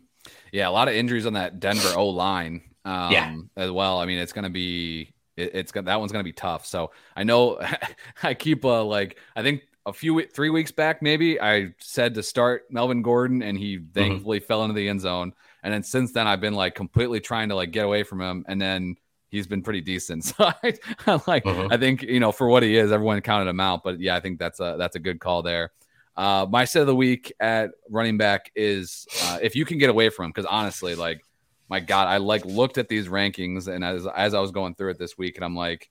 [0.52, 3.35] Yeah, a lot of injuries on that Denver O line um, yeah.
[3.57, 3.98] as well.
[3.98, 6.66] I mean, it's going to be, it, it's that one's going to be tough.
[6.66, 7.61] So I know
[8.23, 12.23] I keep uh, like, I think a few, three weeks back, maybe I said to
[12.23, 13.92] start Melvin Gordon and he mm-hmm.
[13.92, 14.47] thankfully mm-hmm.
[14.47, 15.33] fell into the end zone.
[15.62, 18.44] And then since then, I've been like completely trying to like get away from him.
[18.49, 18.97] And then
[19.35, 20.25] he's been pretty decent.
[20.38, 20.75] So I,
[21.07, 21.68] I like uh-huh.
[21.70, 23.83] I think you know for what he is, everyone counted him out.
[23.83, 25.73] But yeah, I think that's a that's a good call there.
[26.16, 29.90] Uh, my set of the week at running back is uh, if you can get
[29.90, 31.25] away from him, because honestly, like
[31.68, 34.90] my God, I like looked at these rankings and as as I was going through
[34.90, 35.90] it this week, and I'm like,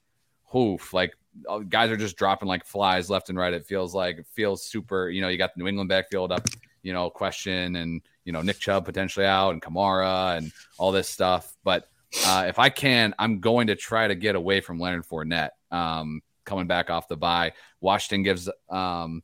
[0.56, 1.14] oof, like
[1.50, 3.54] uh, guys are just dropping like flies left and right.
[3.54, 5.10] It feels like it feels super.
[5.10, 6.48] You know, you got the New England backfield up,
[6.84, 11.10] you know, question and you know Nick Chubb potentially out and Kamara and all this
[11.10, 11.88] stuff, but
[12.26, 16.22] uh, if I can, I'm going to try to get away from Leonard Fournette um,
[16.46, 17.54] coming back off the bye.
[17.82, 19.24] Washington gives um,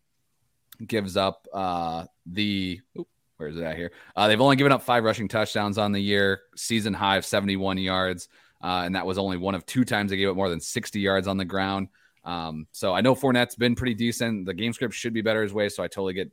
[0.85, 2.81] gives up uh, the
[3.39, 3.91] where is it at here?
[4.15, 7.77] Uh, they've only given up five rushing touchdowns on the year, season high of 71
[7.77, 8.27] yards.
[8.61, 10.99] Uh, and that was only one of two times they gave up more than 60
[10.99, 11.87] yards on the ground.
[12.25, 14.45] Um, so I know Fournette's been pretty decent.
[14.45, 15.69] The game script should be better his way.
[15.69, 16.31] So I totally get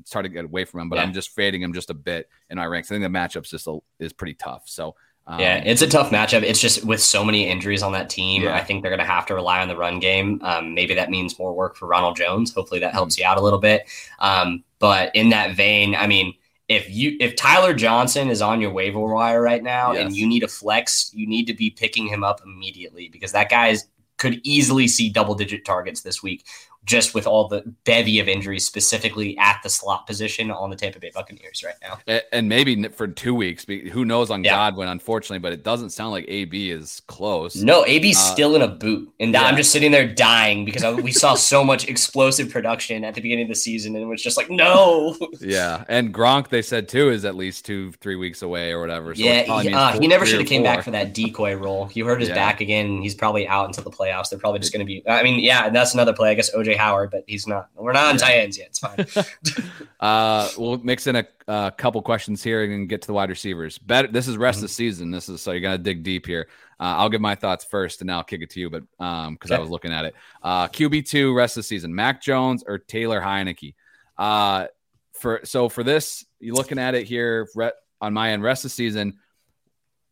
[0.00, 1.02] it's hard to get away from him, but yeah.
[1.02, 2.90] I'm just fading him just a bit in my ranks.
[2.90, 4.62] I think the matchup's just a, is pretty tough.
[4.66, 4.94] So
[5.28, 6.42] um, yeah, it's a tough matchup.
[6.42, 8.56] It's just with so many injuries on that team, yeah.
[8.56, 10.40] I think they're going to have to rely on the run game.
[10.42, 12.54] Um, maybe that means more work for Ronald Jones.
[12.54, 13.22] Hopefully that helps mm-hmm.
[13.22, 13.86] you out a little bit.
[14.20, 16.34] Um, but in that vein, I mean,
[16.68, 20.02] if you if Tyler Johnson is on your waiver wire right now yes.
[20.02, 23.48] and you need a flex, you need to be picking him up immediately because that
[23.48, 23.86] guy is,
[24.18, 26.44] could easily see double digit targets this week
[26.84, 30.98] just with all the bevy of injuries, specifically at the slot position on the Tampa
[30.98, 32.20] Bay Buccaneers right now.
[32.32, 34.56] And maybe for two weeks, who knows on yeah.
[34.56, 37.56] Godwin, unfortunately, but it doesn't sound like AB is close.
[37.56, 39.12] No, AB's uh, still in a boot.
[39.20, 39.44] And yeah.
[39.44, 43.44] I'm just sitting there dying because we saw so much explosive production at the beginning
[43.44, 43.94] of the season.
[43.94, 45.14] And it was just like, no.
[45.40, 45.84] yeah.
[45.88, 49.14] And Gronk, they said too, is at least two, three weeks away or whatever.
[49.14, 49.60] So yeah.
[49.60, 51.86] He, uh, four, he never should have came back for that decoy role.
[51.86, 52.34] He hurt his yeah.
[52.34, 53.02] back again.
[53.02, 54.30] He's probably out until the playoffs.
[54.30, 56.30] They're probably just going to be, I mean, yeah, that's another play.
[56.30, 57.68] I guess OJ Howard, but he's not.
[57.74, 58.20] We're not on yeah.
[58.20, 58.68] tight ends yet.
[58.68, 59.26] It's fine.
[60.00, 63.78] uh, we'll mix in a, a, couple questions here and get to the wide receivers.
[63.78, 64.08] Better.
[64.08, 64.64] This is rest mm-hmm.
[64.64, 65.10] of the season.
[65.10, 66.48] This is so you got to dig deep here.
[66.80, 68.70] Uh, I'll give my thoughts first, and I'll kick it to you.
[68.70, 69.58] But um, because okay.
[69.58, 72.78] I was looking at it, uh, QB two rest of the season: Mac Jones or
[72.78, 73.74] Taylor Heinicke.
[74.16, 74.66] Uh,
[75.12, 78.70] for so for this, you're looking at it here re- on my end, rest of
[78.70, 79.18] the season.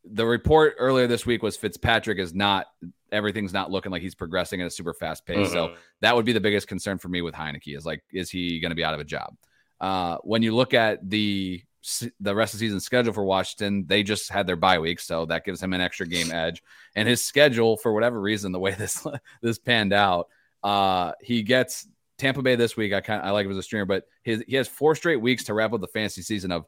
[0.08, 2.66] The report earlier this week was Fitzpatrick is not
[3.12, 5.48] everything's not looking like he's progressing at a super fast pace.
[5.48, 5.52] Mm-hmm.
[5.52, 8.60] So that would be the biggest concern for me with Heinicke is like, is he
[8.60, 9.36] going to be out of a job?
[9.80, 11.62] Uh, when you look at the
[12.18, 15.24] the rest of the season schedule for Washington, they just had their bye week, so
[15.26, 16.62] that gives him an extra game edge.
[16.96, 19.06] And his schedule, for whatever reason, the way this
[19.42, 20.28] this panned out,
[20.62, 21.86] uh, he gets
[22.18, 22.92] Tampa Bay this week.
[22.92, 25.44] I kind I like him as a streamer, but his he has four straight weeks
[25.44, 26.66] to wrap up the fantasy season of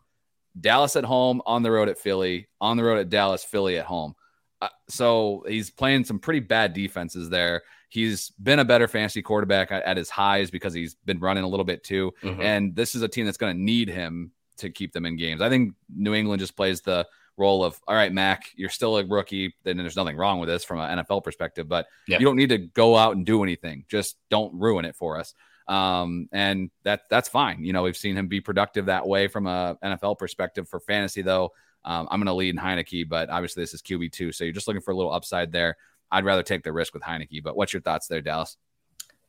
[0.60, 3.86] Dallas at home, on the road at Philly, on the road at Dallas, Philly at
[3.86, 4.14] home.
[4.60, 7.62] Uh, so he's playing some pretty bad defenses there.
[7.90, 11.48] He's been a better fantasy quarterback at, at his highs because he's been running a
[11.48, 12.12] little bit too.
[12.22, 12.40] Mm-hmm.
[12.40, 15.40] And this is a team that's going to need him to keep them in games.
[15.40, 19.06] I think New England just plays the role of all right, Mac, you're still a
[19.06, 19.54] rookie.
[19.62, 22.18] Then there's nothing wrong with this from an NFL perspective, but yeah.
[22.18, 23.84] you don't need to go out and do anything.
[23.88, 25.34] Just don't ruin it for us.
[25.68, 27.62] Um, and that that's fine.
[27.64, 30.68] You know, we've seen him be productive that way from a NFL perspective.
[30.68, 31.52] For fantasy, though,
[31.84, 34.54] um, I'm going to lead in Heinicke, but obviously this is QB two, so you're
[34.54, 35.76] just looking for a little upside there.
[36.10, 37.42] I'd rather take the risk with Heinicke.
[37.42, 38.56] But what's your thoughts there, Dallas?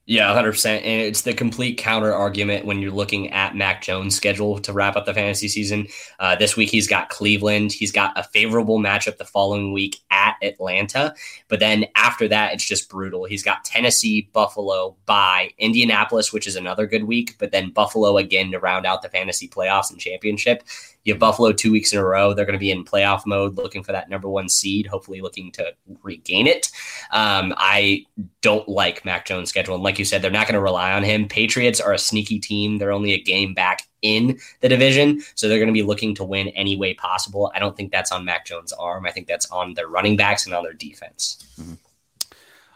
[0.10, 0.66] Yeah, 100%.
[0.66, 4.96] And it's the complete counter argument when you're looking at Mac Jones' schedule to wrap
[4.96, 5.86] up the fantasy season.
[6.18, 7.72] Uh, this week, he's got Cleveland.
[7.72, 11.14] He's got a favorable matchup the following week at Atlanta.
[11.48, 13.26] But then after that, it's just brutal.
[13.26, 18.50] He's got Tennessee, Buffalo, bye Indianapolis, which is another good week, but then Buffalo again
[18.50, 20.64] to round out the fantasy playoffs and championship.
[21.04, 22.34] You have Buffalo two weeks in a row.
[22.34, 25.52] They're going to be in playoff mode, looking for that number one seed, hopefully looking
[25.54, 26.72] to regain it.
[27.12, 28.06] Um, I
[28.42, 29.76] don't like Mac Jones' schedule.
[29.76, 31.28] And like you said, they're not going to rely on him.
[31.28, 32.78] Patriots are a sneaky team.
[32.78, 35.22] They're only a game back in the division.
[35.36, 37.52] So they're going to be looking to win any way possible.
[37.54, 39.06] I don't think that's on Mac Jones' arm.
[39.06, 41.46] I think that's on their running backs and on their defense.
[41.60, 41.74] Mm-hmm.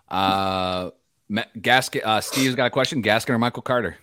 [0.09, 0.91] Uh,
[1.59, 3.01] Gaskin, uh, Steve's got a question.
[3.01, 3.97] Gaskin or Michael Carter?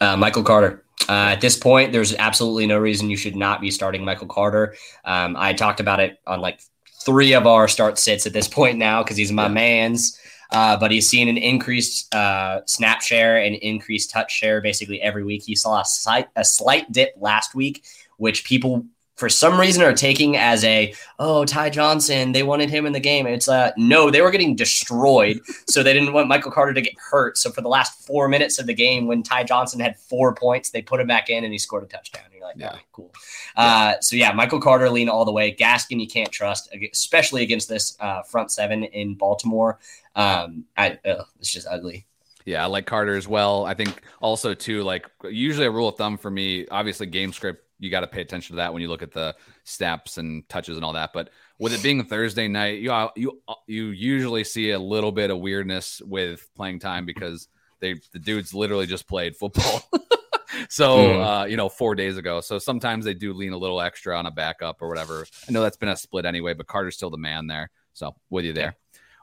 [0.00, 0.82] Uh, Michael Carter.
[1.08, 4.74] Uh, at this point, there's absolutely no reason you should not be starting Michael Carter.
[5.04, 6.60] Um, I talked about it on like
[7.04, 9.48] three of our start sits at this point now because he's my yeah.
[9.48, 10.18] man's.
[10.52, 15.24] Uh, but he's seen an increased uh, snap share and increased touch share basically every
[15.24, 15.42] week.
[15.42, 17.84] He saw a slight, a slight dip last week,
[18.18, 18.84] which people
[19.16, 23.00] for some reason are taking as a oh Ty Johnson they wanted him in the
[23.00, 23.26] game.
[23.26, 26.94] It's uh no they were getting destroyed so they didn't want Michael Carter to get
[26.98, 27.38] hurt.
[27.38, 30.70] So for the last four minutes of the game when Ty Johnson had four points
[30.70, 32.22] they put him back in and he scored a touchdown.
[32.24, 32.72] And you're like yeah.
[32.74, 33.12] Oh, cool.
[33.56, 35.54] Uh, so yeah Michael Carter lean all the way.
[35.54, 39.78] Gaskin you can't trust especially against this uh, front seven in Baltimore.
[40.16, 42.06] Um I ugh, it's just ugly.
[42.44, 43.64] Yeah, I like Carter as well.
[43.64, 47.64] I think also too, like usually a rule of thumb for me, obviously game script
[47.82, 50.76] you got to pay attention to that when you look at the steps and touches
[50.76, 51.12] and all that.
[51.12, 55.40] But with it being Thursday night, you you you usually see a little bit of
[55.40, 57.48] weirdness with playing time because
[57.80, 59.82] they the dudes literally just played football.
[60.68, 61.42] so mm.
[61.42, 62.40] uh, you know, four days ago.
[62.40, 65.26] So sometimes they do lean a little extra on a backup or whatever.
[65.48, 67.70] I know that's been a split anyway, but Carter's still the man there.
[67.94, 68.76] So with you there.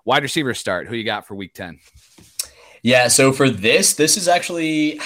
[0.04, 0.88] Wide receiver start.
[0.88, 1.80] Who you got for week ten?
[2.84, 3.08] Yeah.
[3.08, 5.00] So for this, this is actually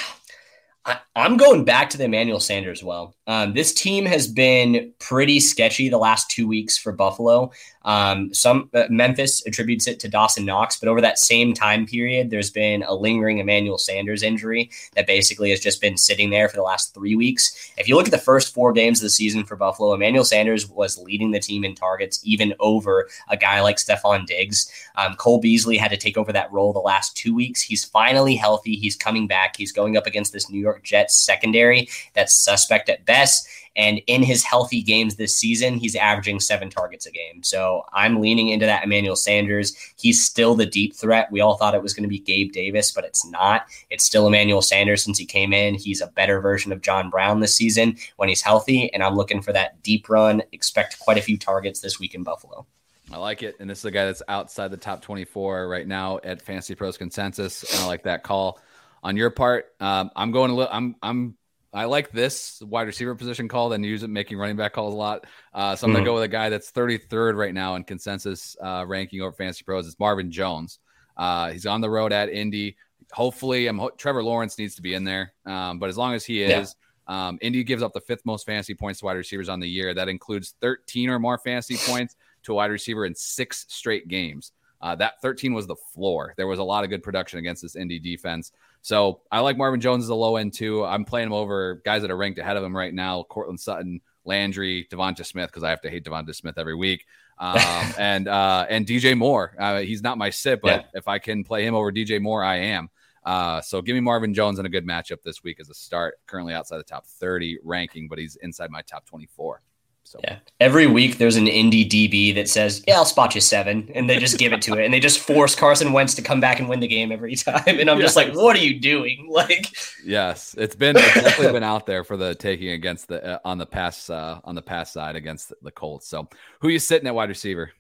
[0.86, 3.16] I, am going back to the Emmanuel Sanders well.
[3.26, 7.52] Um, this team has been pretty sketchy the last two weeks for Buffalo.
[7.86, 12.30] Um, some uh, Memphis attributes it to Dawson Knox, but over that same time period,
[12.30, 16.56] there's been a lingering Emmanuel Sanders injury that basically has just been sitting there for
[16.56, 17.74] the last three weeks.
[17.78, 20.70] If you look at the first four games of the season for Buffalo, Emmanuel Sanders
[20.70, 24.72] was leading the team in targets, even over a guy like Stefon Diggs.
[24.96, 27.62] Um, Cole Beasley had to take over that role the last two weeks.
[27.62, 28.76] He's finally healthy.
[28.76, 29.58] He's coming back.
[29.58, 33.48] He's going up against this New York Jets secondary that's suspect at best.
[33.76, 37.42] And in his healthy games this season, he's averaging seven targets a game.
[37.42, 39.76] So I'm leaning into that Emmanuel Sanders.
[39.98, 41.32] He's still the deep threat.
[41.32, 43.66] We all thought it was going to be Gabe Davis, but it's not.
[43.90, 45.74] It's still Emmanuel Sanders since he came in.
[45.76, 48.94] He's a better version of John Brown this season when he's healthy.
[48.94, 50.44] And I'm looking for that deep run.
[50.52, 52.68] Expect quite a few targets this week in Buffalo.
[53.12, 53.56] I like it.
[53.60, 56.98] And this is a guy that's outside the top 24 right now at Fantasy Pros
[56.98, 57.64] consensus.
[57.64, 58.60] And I like that call
[59.04, 59.68] on your part.
[59.80, 61.38] Um, I'm going a little, I'm, I'm
[61.74, 64.98] I like this wide receiver position call and use it making running back calls a
[64.98, 65.26] lot.
[65.54, 65.96] Uh, so I'm mm-hmm.
[65.98, 69.64] gonna go with a guy that's 33rd right now in consensus uh, ranking over Fantasy
[69.64, 69.88] Pros.
[69.88, 70.80] It's Marvin Jones.
[71.18, 72.78] Uh, he's on the road at Indy.
[73.12, 76.44] Hopefully, I'm Trevor Lawrence needs to be in there, um, but as long as he
[76.44, 76.76] is,
[77.10, 77.28] yeah.
[77.28, 79.94] um, Indy gives up the fifth most fantasy points to wide receivers on the year.
[79.94, 84.52] That includes 13 or more fantasy points to a wide receiver in six straight games.
[84.84, 86.34] Uh, that 13 was the floor.
[86.36, 88.52] There was a lot of good production against this Indy defense.
[88.82, 90.84] So I like Marvin Jones as a low end too.
[90.84, 94.02] I'm playing him over guys that are ranked ahead of him right now: Courtland Sutton,
[94.26, 97.06] Landry, Devonta Smith, because I have to hate Devonta Smith every week,
[97.38, 97.58] um,
[97.98, 99.56] and uh, and DJ Moore.
[99.58, 101.00] Uh, he's not my sit, but yeah.
[101.00, 102.90] if I can play him over DJ Moore, I am.
[103.24, 106.16] Uh, so give me Marvin Jones in a good matchup this week as a start.
[106.28, 109.62] Currently outside the top 30 ranking, but he's inside my top 24.
[110.04, 113.90] So yeah, every week there's an Indy DB that says, "Yeah, I'll spot you seven,"
[113.96, 116.40] and they just give it to it, and they just force Carson Wentz to come
[116.40, 117.64] back and win the game every time.
[117.66, 118.14] And I'm yes.
[118.14, 122.04] just like, "What are you doing?" Like, yes, it's been it's definitely been out there
[122.04, 125.52] for the taking against the uh, on the pass uh, on the pass side against
[125.64, 126.08] the Colts.
[126.08, 126.30] So,
[126.62, 127.72] who you sitting at wide receiver?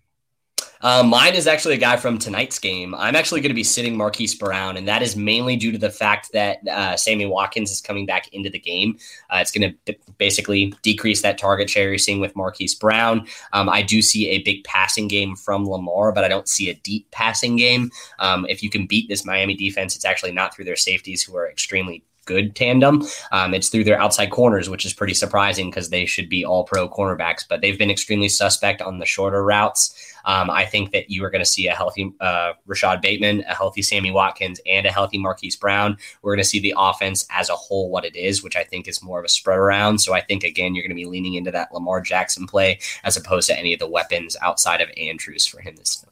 [0.83, 2.93] Uh, mine is actually a guy from tonight's game.
[2.93, 5.89] I'm actually going to be sitting Marquise Brown, and that is mainly due to the
[5.89, 8.97] fact that uh, Sammy Watkins is coming back into the game.
[9.29, 13.25] Uh, it's going to b- basically decrease that target share you're seeing with Marquise Brown.
[13.53, 16.75] Um, I do see a big passing game from Lamar, but I don't see a
[16.75, 17.89] deep passing game.
[18.19, 21.37] Um, if you can beat this Miami defense, it's actually not through their safeties who
[21.37, 23.03] are extremely good tandem.
[23.31, 26.63] Um, it's through their outside corners, which is pretty surprising because they should be all
[26.63, 30.12] pro cornerbacks, but they've been extremely suspect on the shorter routes.
[30.25, 33.53] Um, I think that you are going to see a healthy uh, Rashod Bateman, a
[33.53, 35.97] healthy Sammy Watkins, and a healthy Marquise Brown.
[36.21, 38.87] We're going to see the offense as a whole what it is, which I think
[38.87, 39.99] is more of a spread around.
[39.99, 43.17] So I think, again, you're going to be leaning into that Lamar Jackson play as
[43.17, 46.11] opposed to any of the weapons outside of Andrews for him this time.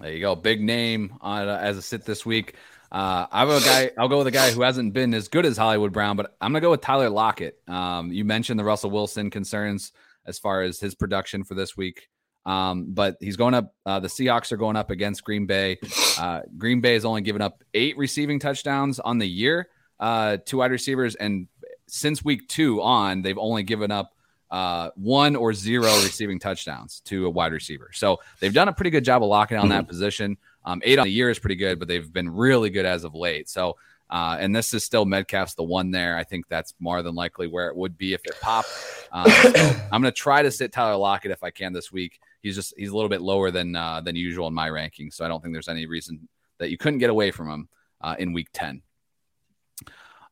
[0.00, 0.34] There you go.
[0.34, 2.54] Big name on, uh, as a sit this week.
[2.92, 3.90] Uh, I a guy.
[3.96, 6.52] I'll go with a guy who hasn't been as good as Hollywood Brown, but I'm
[6.52, 7.58] gonna go with Tyler Lockett.
[7.66, 9.92] Um, you mentioned the Russell Wilson concerns
[10.26, 12.08] as far as his production for this week,
[12.44, 13.74] um, but he's going up.
[13.86, 15.78] Uh, the Seahawks are going up against Green Bay.
[16.18, 19.68] Uh, Green Bay has only given up eight receiving touchdowns on the year
[20.00, 21.48] uh, to wide receivers, and
[21.86, 24.14] since week two on, they've only given up
[24.52, 27.90] uh, one or zero receiving touchdowns to a wide receiver.
[27.94, 30.36] So they've done a pretty good job of locking down that position.
[30.64, 33.14] Um, eight on the year is pretty good, but they've been really good as of
[33.14, 33.48] late.
[33.48, 33.76] So,
[34.10, 36.18] uh, and this is still Metcalf's the one there.
[36.18, 38.68] I think that's more than likely where it would be if it popped.
[39.10, 39.48] Um, so
[39.92, 42.20] I'm going to try to sit Tyler Lockett if I can this week.
[42.42, 45.24] He's just he's a little bit lower than uh, than usual in my ranking, so
[45.24, 46.28] I don't think there's any reason
[46.58, 47.68] that you couldn't get away from him
[48.00, 48.82] uh, in week ten.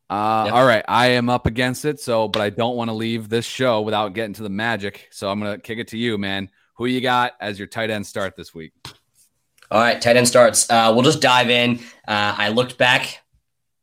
[0.09, 0.53] Uh, yep.
[0.53, 2.01] All right, I am up against it.
[2.01, 5.07] So, but I don't want to leave this show without getting to the magic.
[5.11, 6.49] So I'm gonna kick it to you, man.
[6.75, 8.73] Who you got as your tight end start this week?
[9.71, 10.69] All right, tight end starts.
[10.69, 11.79] Uh, we'll just dive in.
[12.05, 13.20] Uh, I looked back,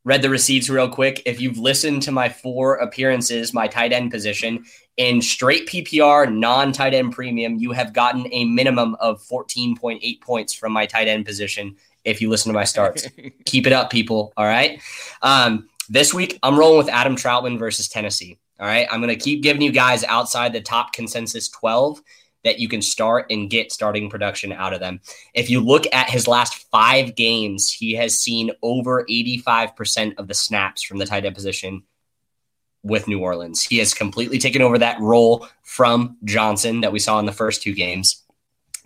[0.08, 1.20] read the receipts real quick.
[1.26, 4.64] If you've listened to my four appearances, my tight end position
[4.96, 10.54] in straight PPR, non tight end premium, you have gotten a minimum of 14.8 points
[10.54, 11.76] from my tight end position.
[12.04, 13.06] If you listen to my starts,
[13.44, 14.32] keep it up, people.
[14.38, 14.80] All right.
[15.20, 18.38] Um, this week, I'm rolling with Adam Trautman versus Tennessee.
[18.58, 18.88] All right.
[18.90, 22.00] I'm going to keep giving you guys outside the top consensus 12
[22.44, 25.00] that you can start and get starting production out of them.
[25.34, 30.34] If you look at his last five games, he has seen over 85% of the
[30.34, 31.82] snaps from the tight end position
[32.82, 33.64] with New Orleans.
[33.64, 37.62] He has completely taken over that role from Johnson that we saw in the first
[37.62, 38.24] two games.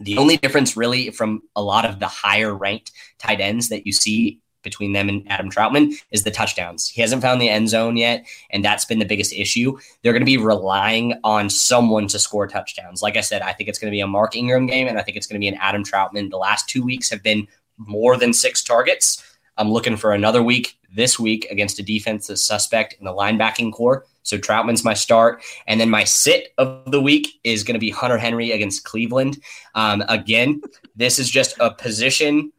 [0.00, 3.92] The only difference, really, from a lot of the higher ranked tight ends that you
[3.92, 6.88] see between them and Adam Trautman is the touchdowns.
[6.88, 9.78] He hasn't found the end zone yet, and that's been the biggest issue.
[10.02, 13.02] They're going to be relying on someone to score touchdowns.
[13.02, 15.02] Like I said, I think it's going to be a Mark Ingram game, and I
[15.02, 16.30] think it's going to be an Adam Trautman.
[16.30, 19.22] The last two weeks have been more than six targets.
[19.56, 23.72] I'm looking for another week this week against a defense that's suspect in the linebacking
[23.72, 24.06] corps.
[24.22, 25.42] So Trautman's my start.
[25.66, 29.38] And then my sit of the week is going to be Hunter Henry against Cleveland.
[29.74, 30.62] Um, again,
[30.94, 32.52] this is just a position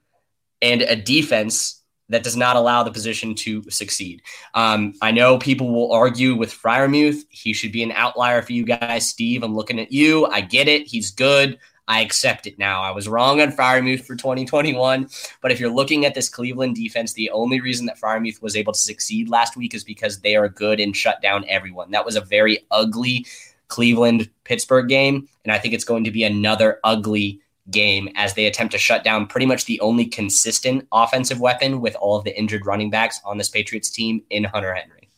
[0.62, 4.22] and a defense that does not allow the position to succeed.
[4.54, 7.24] Um, I know people will argue with Freiermuth.
[7.30, 9.08] He should be an outlier for you guys.
[9.08, 10.26] Steve, I'm looking at you.
[10.28, 10.88] I get it.
[10.88, 11.58] He's good.
[11.88, 12.82] I accept it now.
[12.82, 15.10] I was wrong on Freiermuth for 2021.
[15.42, 18.74] But if you're looking at this Cleveland defense, the only reason that Freiermuth was able
[18.74, 21.92] to succeed last week is because they are good and shut down everyone.
[21.92, 23.26] That was a very ugly
[23.68, 25.28] Cleveland Pittsburgh game.
[25.44, 27.42] And I think it's going to be another ugly
[27.72, 31.96] game as they attempt to shut down pretty much the only consistent offensive weapon with
[31.96, 35.10] all of the injured running backs on this Patriots team in Hunter Henry.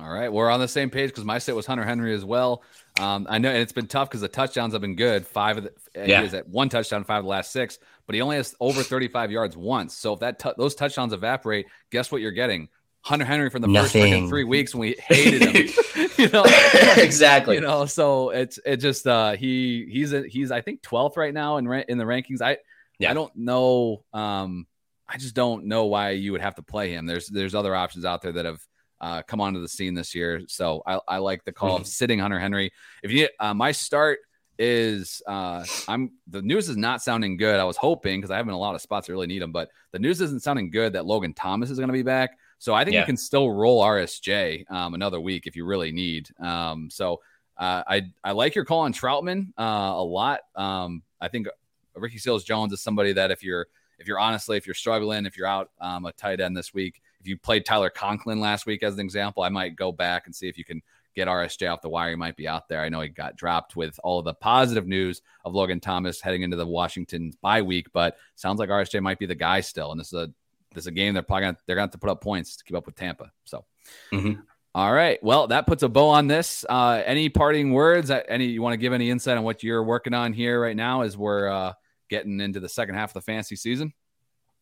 [0.00, 0.32] All right.
[0.32, 2.64] We're on the same page because my sit was Hunter Henry as well.
[2.98, 5.26] Um, I know, and it's been tough because the touchdowns have been good.
[5.26, 6.20] Five of the yeah.
[6.20, 8.82] he is at one touchdown, five of the last six, but he only has over
[8.82, 9.96] 35 yards once.
[9.96, 12.68] So if that t- those touchdowns evaporate, guess what you're getting?
[13.06, 14.22] Hunter Henry from the Nothing.
[14.22, 16.10] first three weeks when we hated him.
[16.18, 16.44] you know,
[16.96, 17.54] exactly.
[17.54, 21.32] You know, so it's it just uh he he's a, he's I think 12th right
[21.32, 22.42] now in in the rankings.
[22.42, 22.58] I
[22.98, 23.12] yeah.
[23.12, 24.02] I don't know.
[24.12, 24.66] Um,
[25.08, 27.06] I just don't know why you would have to play him.
[27.06, 28.60] There's there's other options out there that have
[29.00, 30.42] uh, come onto the scene this year.
[30.48, 31.82] So I, I like the call mm-hmm.
[31.82, 32.72] of sitting Hunter Henry.
[33.04, 34.18] If you uh, my start
[34.58, 37.60] is uh, I'm the news is not sounding good.
[37.60, 39.52] I was hoping because I have in a lot of spots that really need him,
[39.52, 42.36] but the news isn't sounding good that Logan Thomas is going to be back.
[42.58, 43.00] So I think yeah.
[43.00, 46.28] you can still roll RSJ um, another week if you really need.
[46.40, 47.20] Um, so
[47.58, 50.40] uh, I I like your call on Trautman uh, a lot.
[50.54, 51.48] Um, I think
[51.94, 53.66] Ricky Seals Jones is somebody that if you're
[53.98, 57.00] if you're honestly if you're struggling if you're out um, a tight end this week
[57.26, 60.34] if you played Tyler Conklin last week as an example, I might go back and
[60.34, 60.80] see if you can
[61.16, 62.10] get RSJ off the wire.
[62.10, 62.82] He might be out there.
[62.82, 66.42] I know he got dropped with all of the positive news of Logan Thomas heading
[66.42, 69.90] into the Washington bye week, but sounds like RSJ might be the guy still.
[69.90, 70.30] And this is a
[70.76, 72.64] this a game they're probably gonna, they're going to have to put up points to
[72.64, 73.32] keep up with Tampa.
[73.44, 73.64] So.
[74.12, 74.40] Mm-hmm.
[74.76, 75.18] All right.
[75.22, 76.62] Well, that puts a bow on this.
[76.68, 78.10] Uh, any parting words?
[78.10, 81.00] Any you want to give any insight on what you're working on here right now
[81.00, 81.72] as we're uh,
[82.10, 83.94] getting into the second half of the fantasy season?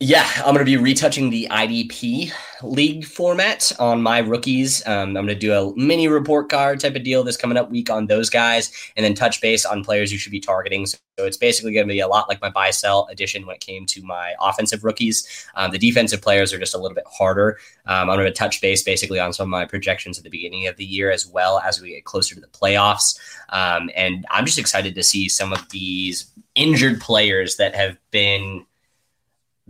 [0.01, 2.33] Yeah, I'm going to be retouching the IDP
[2.63, 4.85] league format on my rookies.
[4.89, 7.71] Um, I'm going to do a mini report card type of deal this coming up
[7.71, 10.85] week on those guys, and then touch base on players you should be targeting.
[10.85, 13.61] So it's basically going to be a lot like my buy sell edition when it
[13.61, 15.49] came to my offensive rookies.
[15.55, 17.61] Um, the defensive players are just a little bit harder.
[17.87, 20.67] Um, I'm going to touch base basically on some of my projections at the beginning
[20.67, 23.17] of the year as well as we get closer to the playoffs.
[23.51, 28.67] Um, and I'm just excited to see some of these injured players that have been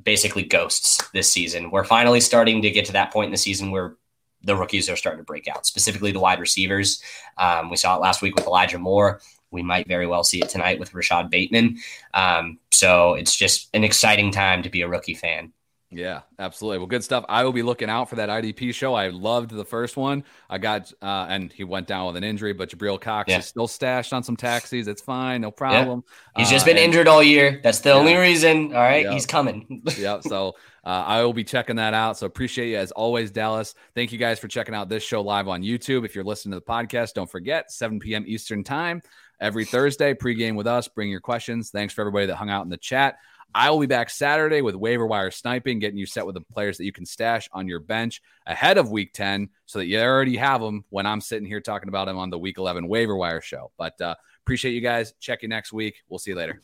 [0.05, 1.71] basically ghosts this season.
[1.71, 3.97] We're finally starting to get to that point in the season where
[4.43, 7.03] the rookies are starting to break out, specifically the wide receivers.
[7.39, 9.21] Um, we saw it last week with Elijah Moore.
[9.51, 11.79] We might very well see it tonight with Rashod Bateman.
[12.13, 15.53] Um, so it's just an exciting time to be a rookie fan.
[15.95, 16.79] Yeah, absolutely.
[16.79, 17.25] Well, good stuff.
[17.29, 18.95] I will be looking out for that IDP show.
[18.95, 20.25] I loved the first one.
[20.51, 23.39] I got, uh, and he went down with an injury, but Jabril Cox yeah.
[23.39, 24.89] is still stashed on some taxis.
[24.89, 26.05] It's fine, no problem.
[26.37, 26.43] Yeah.
[26.43, 27.61] He's uh, just been and, injured all year.
[27.63, 27.97] That's the yeah.
[27.97, 28.75] only reason.
[28.75, 29.83] All right, he's coming.
[29.97, 30.21] yeah.
[30.21, 32.19] So uh, I will be checking that out.
[32.19, 33.75] So appreciate you as always, Dallas.
[33.95, 36.05] Thank you guys for checking out this show live on YouTube.
[36.05, 38.25] If you're listening to the podcast, don't forget 7 p.m.
[38.27, 39.01] Eastern time
[39.41, 40.15] every Thursday.
[40.15, 40.89] Pregame with us.
[40.89, 41.71] Bring your questions.
[41.71, 43.17] Thanks for everybody that hung out in the chat.
[43.55, 46.79] I will be back Saturday with waiver wire sniping, getting you set with the players
[46.79, 50.37] that you can stash on your bench ahead of week 10 so that you already
[50.37, 53.41] have them when I'm sitting here talking about them on the week 11 waiver wire
[53.41, 53.71] show.
[53.77, 54.15] But uh,
[54.45, 55.15] appreciate you guys.
[55.21, 55.97] Check you next week.
[56.09, 56.63] We'll see you later.